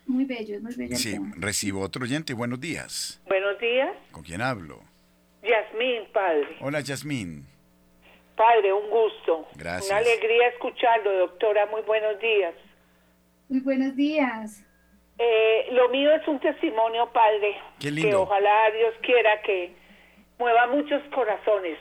[0.07, 0.97] muy bello, es muy bello.
[0.97, 2.33] Sí, recibo otro oyente.
[2.33, 3.21] Buenos días.
[3.27, 3.91] Buenos días.
[4.13, 4.81] ¿Con quién hablo?
[5.43, 6.57] Yasmín, padre.
[6.61, 7.47] Hola, Yasmín.
[8.35, 9.47] Padre, un gusto.
[9.57, 9.91] Gracias.
[9.91, 11.67] Una alegría escucharlo, doctora.
[11.67, 12.55] Muy buenos días.
[13.51, 14.65] Muy buenos días.
[15.19, 17.57] Eh, lo mío es un testimonio, padre.
[17.81, 18.09] Qué lindo.
[18.09, 19.73] Que ojalá Dios quiera que
[20.39, 21.79] mueva muchos corazones.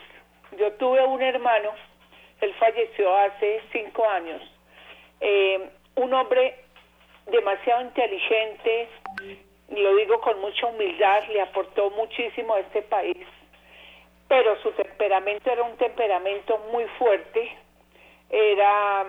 [0.58, 1.70] Yo tuve un hermano,
[2.40, 4.40] él falleció hace cinco años,
[5.20, 6.56] eh, un hombre
[7.26, 8.88] demasiado inteligente,
[9.70, 13.26] lo digo con mucha humildad, le aportó muchísimo a este país,
[14.28, 17.50] pero su temperamento era un temperamento muy fuerte,
[18.30, 19.06] era,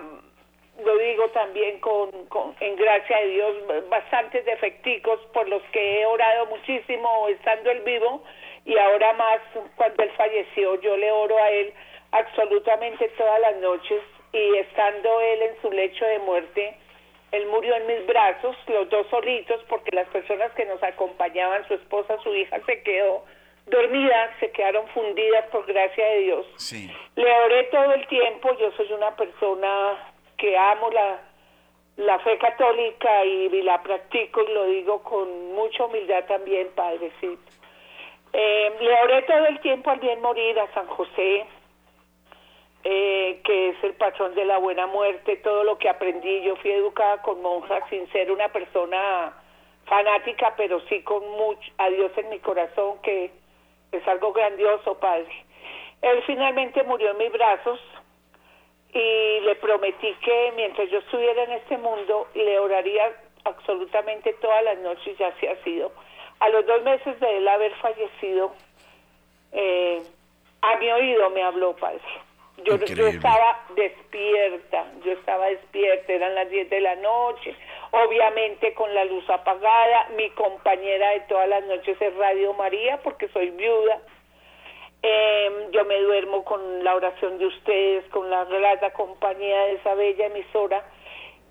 [0.84, 3.56] lo digo también con, con en gracia de Dios,
[3.88, 8.22] bastantes defecticos por los que he orado muchísimo estando él vivo,
[8.64, 9.38] y ahora más
[9.76, 11.72] cuando él falleció, yo le oro a él
[12.12, 14.02] absolutamente todas las noches
[14.32, 16.76] y estando él en su lecho de muerte,
[17.32, 21.74] él murió en mis brazos, los dos solitos, porque las personas que nos acompañaban, su
[21.74, 23.24] esposa, su hija, se quedó
[23.66, 26.46] dormida, se quedaron fundidas por gracia de Dios.
[26.56, 26.90] Sí.
[27.16, 31.20] Le oré todo el tiempo, yo soy una persona que amo la,
[31.96, 37.42] la fe católica y, la practico y lo digo con mucha humildad también, Padrecito.
[38.32, 41.46] Eh, le oré todo el tiempo al bien morir a San José,
[42.84, 46.42] eh, que es el patrón de la buena muerte, todo lo que aprendí.
[46.42, 49.32] Yo fui educada con monjas sin ser una persona
[49.86, 53.30] fanática, pero sí con mucho a Dios en mi corazón, que
[53.92, 55.32] es algo grandioso, Padre.
[56.02, 57.80] Él finalmente murió en mis brazos
[58.96, 63.12] y le prometí que mientras yo estuviera en este mundo le oraría
[63.44, 65.92] absolutamente todas las noches, ya así ha sido.
[66.40, 68.54] A los dos meses de él haber fallecido,
[69.52, 70.02] eh,
[70.62, 72.00] a mi oído me habló, padre.
[72.64, 77.54] Yo, yo, estaba despierta, yo estaba despierta, eran las 10 de la noche,
[77.90, 83.28] obviamente con la luz apagada, mi compañera de todas las noches es Radio María porque
[83.28, 84.00] soy viuda,
[85.08, 89.94] eh, yo me duermo con la oración de ustedes, con la grata compañía de esa
[89.94, 90.84] bella emisora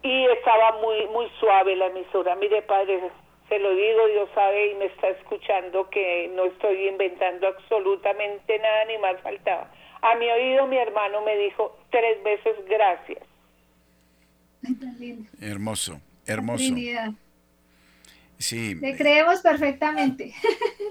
[0.03, 2.35] y estaba muy muy suave la emisora.
[2.35, 2.99] Mire, padre,
[3.47, 8.85] se lo digo, Dios sabe y me está escuchando que no estoy inventando absolutamente nada
[8.85, 9.71] ni más faltaba.
[10.01, 13.23] A mi oído mi hermano me dijo tres veces gracias.
[15.41, 16.73] Hermoso, hermoso.
[18.37, 18.75] Sí.
[18.75, 20.33] Le creemos perfectamente.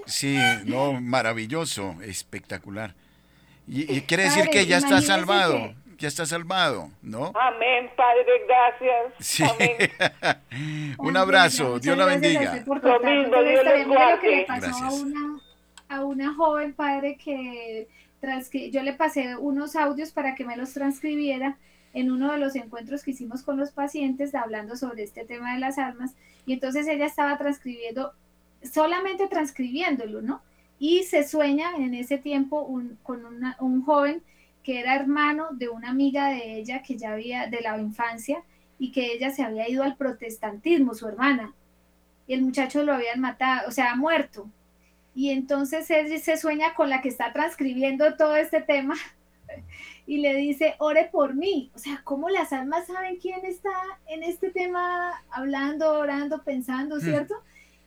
[0.07, 2.93] Sí, no, maravilloso, espectacular.
[3.67, 7.31] Y, quiere decir que ya está salvado, ya está salvado, ¿no?
[7.33, 9.13] Amén, Padre, gracias.
[9.19, 9.43] Sí.
[10.99, 12.63] Un abrazo, Dios la bendiga.
[12.67, 14.45] Lo mismo, Dios le guarde.
[14.47, 14.79] Gracias.
[14.79, 15.39] A una,
[15.89, 17.87] a una joven padre que,
[18.21, 21.57] tras que yo le pasé unos audios para que me los transcribiera
[21.93, 25.59] en uno de los encuentros que hicimos con los pacientes hablando sobre este tema de
[25.59, 26.13] las almas
[26.45, 28.13] y entonces ella estaba transcribiendo,
[28.63, 30.41] solamente transcribiéndolo, ¿no?
[30.79, 32.67] Y se sueña en ese tiempo
[33.03, 33.25] con
[33.59, 34.21] un joven
[34.63, 38.43] que era hermano de una amiga de ella que ya había, de la infancia,
[38.79, 41.53] y que ella se había ido al protestantismo, su hermana.
[42.27, 44.49] Y el muchacho lo habían matado, o sea, ha muerto.
[45.13, 48.95] Y entonces él se sueña con la que está transcribiendo todo este tema
[50.07, 51.71] y le dice, ore por mí.
[51.73, 53.73] O sea, ¿cómo las almas saben quién está
[54.07, 57.01] en este tema hablando, orando, pensando, hmm.
[57.01, 57.35] ¿cierto?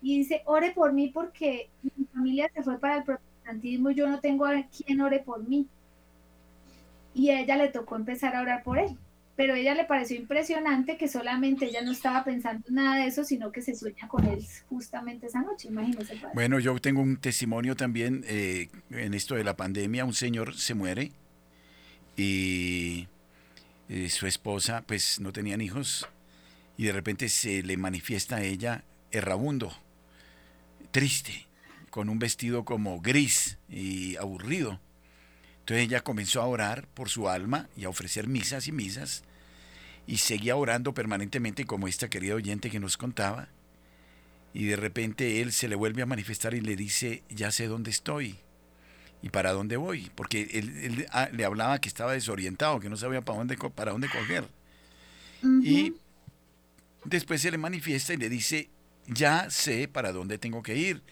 [0.02, 4.20] Y dice, ore por mí porque mi familia se fue para el protestantismo yo no
[4.20, 5.66] tengo a quien ore por mí.
[7.14, 8.96] Y a ella le tocó empezar a orar por él.
[9.36, 13.22] Pero a ella le pareció impresionante que solamente ella no estaba pensando nada de eso,
[13.22, 16.20] sino que se sueña con él justamente esa noche, imagínese.
[16.34, 20.04] Bueno, yo tengo un testimonio también eh, en esto de la pandemia.
[20.04, 21.12] Un señor se muere
[22.18, 23.08] y
[24.10, 26.06] su esposa pues no tenían hijos
[26.76, 29.72] y de repente se le manifiesta a ella errabundo,
[30.90, 31.46] triste,
[31.90, 34.80] con un vestido como gris y aburrido.
[35.60, 39.24] Entonces ella comenzó a orar por su alma y a ofrecer misas y misas
[40.06, 43.48] y seguía orando permanentemente como esta querida oyente que nos contaba.
[44.54, 47.90] Y de repente él se le vuelve a manifestar y le dice, ya sé dónde
[47.90, 48.38] estoy
[49.22, 53.20] y para dónde voy, porque él, ah, le hablaba que estaba desorientado, que no sabía
[53.20, 54.48] para dónde, para dónde coger.
[55.62, 55.94] Y
[57.04, 58.70] después se le manifiesta y le dice,
[59.06, 61.02] ya sé para dónde tengo que ir,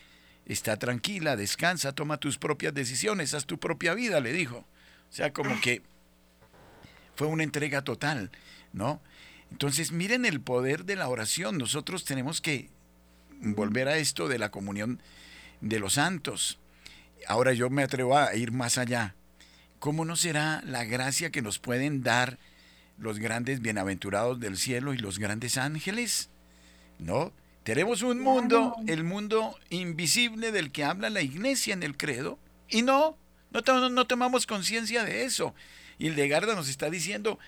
[0.46, 4.58] está tranquila, descansa, toma tus propias decisiones, haz tu propia vida, le dijo.
[4.58, 5.82] O sea, como que
[7.14, 8.30] fue una entrega total,
[8.72, 9.00] ¿no?
[9.50, 11.56] Entonces, miren el poder de la oración.
[11.56, 12.68] Nosotros tenemos que
[13.40, 15.00] volver a esto de la comunión
[15.60, 16.58] de los santos
[17.26, 19.14] ahora yo me atrevo a ir más allá.
[19.78, 22.38] ¿Cómo no será la gracia que nos pueden dar
[22.98, 26.30] los grandes bienaventurados del cielo y los grandes ángeles?
[26.98, 27.32] ¿No?
[27.62, 32.82] Tenemos un mundo, el mundo invisible del que habla la iglesia en el credo, y
[32.82, 33.16] no,
[33.50, 35.54] no, no tomamos conciencia de eso.
[35.98, 37.38] Y el de Garda nos está diciendo,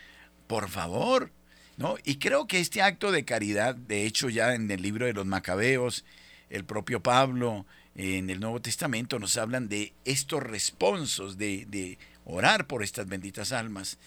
[0.47, 1.31] por favor,
[1.77, 1.97] ¿no?
[2.05, 5.27] Y creo que este acto de caridad, de hecho ya en el libro de los
[5.27, 6.05] Macabeos,
[6.51, 7.67] el propio Pablo,
[7.99, 13.99] en el Nuevo Testamento nos hablan de estos responsos, de, orar por estas benditas almas.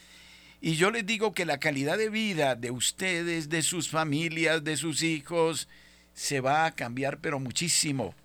[0.61, 4.77] Y yo les digo que la calidad de vida de ustedes, de sus familias, de
[4.77, 5.67] sus hijos,
[6.13, 8.15] se va a cambiar, pero muchísimo.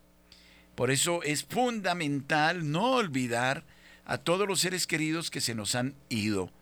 [0.77, 3.64] Por eso es fundamental no olvidar
[4.05, 6.53] a todos los seres queridos que se nos han ido.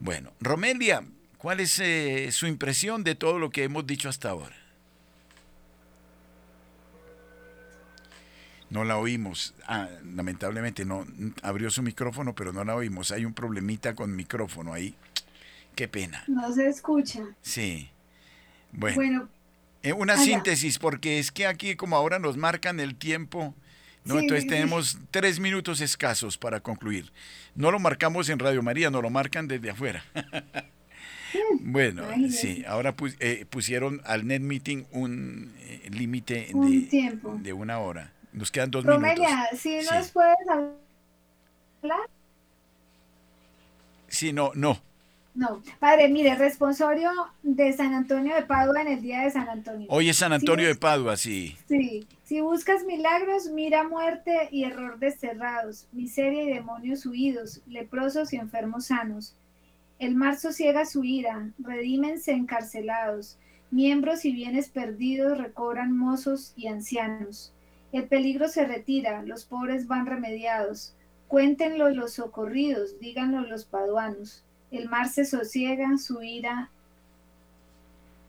[0.00, 1.02] Bueno, Romelia,
[1.38, 4.63] ¿cuál es eh, su impresión de todo lo que hemos dicho hasta ahora?
[8.70, 9.54] No la oímos.
[9.66, 11.06] Ah, lamentablemente no
[11.42, 13.12] abrió su micrófono, pero no la oímos.
[13.12, 14.94] Hay un problemita con micrófono ahí.
[15.74, 16.24] Qué pena.
[16.26, 17.22] No se escucha.
[17.42, 17.90] Sí.
[18.72, 19.28] Bueno.
[19.82, 23.54] Eh, una síntesis, porque es que aquí como ahora nos marcan el tiempo,
[24.04, 24.18] ¿no?
[24.18, 27.12] Entonces tenemos tres minutos escasos para concluir.
[27.54, 30.02] No lo marcamos en Radio María, no lo marcan desde afuera.
[31.60, 38.13] bueno, sí, ahora eh, pusieron al net meeting un eh, límite de, de una hora.
[38.34, 42.10] Nos quedan dos Romelia, si nos puedes hablar.
[44.08, 44.82] Sí, no, no.
[45.36, 47.10] No, padre, mire, responsorio
[47.42, 49.86] de San Antonio de Padua en el día de San Antonio.
[49.88, 51.56] Hoy es San Antonio de Padua, sí.
[51.68, 58.36] Sí, si buscas milagros, mira muerte y error desterrados, miseria y demonios huidos, leprosos y
[58.36, 59.36] enfermos sanos.
[60.00, 63.38] El mar sosiega su ira, redímense encarcelados,
[63.70, 67.52] miembros y bienes perdidos recobran mozos y ancianos.
[67.94, 70.96] El peligro se retira, los pobres van remediados.
[71.28, 74.42] Cuéntenlo los socorridos, díganlo los paduanos.
[74.72, 76.70] El mar se sosiega, su ira.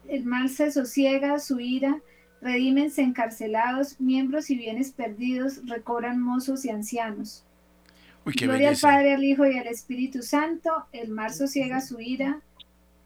[0.08, 2.00] El mar se sosiega, su ira.
[2.44, 7.44] Redímense encarcelados, miembros y bienes perdidos, recobran mozos y ancianos.
[8.24, 10.70] Gloria al Padre, al Hijo y al Espíritu Santo.
[10.92, 12.40] El mar sosiega su ira.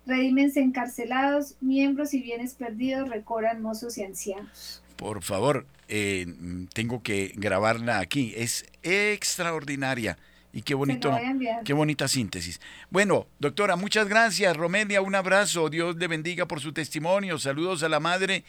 [0.06, 4.84] Redímense encarcelados, miembros y bienes perdidos, recobran mozos y ancianos.
[4.98, 6.26] Por favor, eh,
[6.74, 8.34] tengo que grabarla aquí.
[8.38, 10.18] Es extraordinaria.
[10.52, 11.16] Y qué bonito,
[11.64, 12.60] qué bonita síntesis.
[12.90, 14.56] Bueno, doctora, muchas gracias.
[14.58, 15.70] Romelia, un abrazo.
[15.70, 17.38] Dios le bendiga por su testimonio.
[17.38, 18.44] Saludos a la madre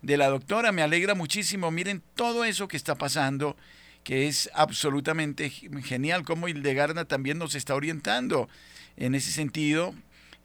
[0.00, 0.72] de la doctora.
[0.72, 1.70] Me alegra muchísimo.
[1.70, 3.56] Miren todo eso que está pasando,
[4.02, 8.48] que es absolutamente genial, como Hildegarda también nos está orientando
[8.96, 9.94] en ese sentido.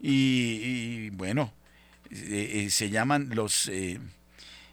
[0.02, 1.54] Y, bueno,
[2.12, 3.68] eh, eh, se llaman los...
[3.70, 4.00] Eh,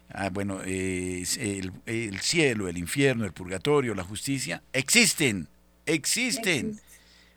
[0.09, 1.25] ah, bueno, el,
[1.85, 5.47] el, cielo, el infierno, el purgatorio, la justicia, existen,
[5.85, 6.79] existen.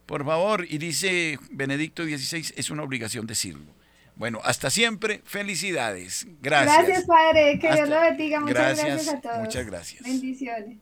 [0.07, 3.79] Por favor, y dice Benedicto XVI, es una obligación decirlo.
[4.17, 6.27] Bueno, hasta siempre, felicidades.
[6.41, 6.87] Gracias.
[6.87, 8.41] Gracias, Padre, que Dios lo bendiga.
[8.41, 9.39] Muchas gracias, a todos.
[9.39, 10.03] Muchas gracias.
[10.03, 10.79] Bendiciones.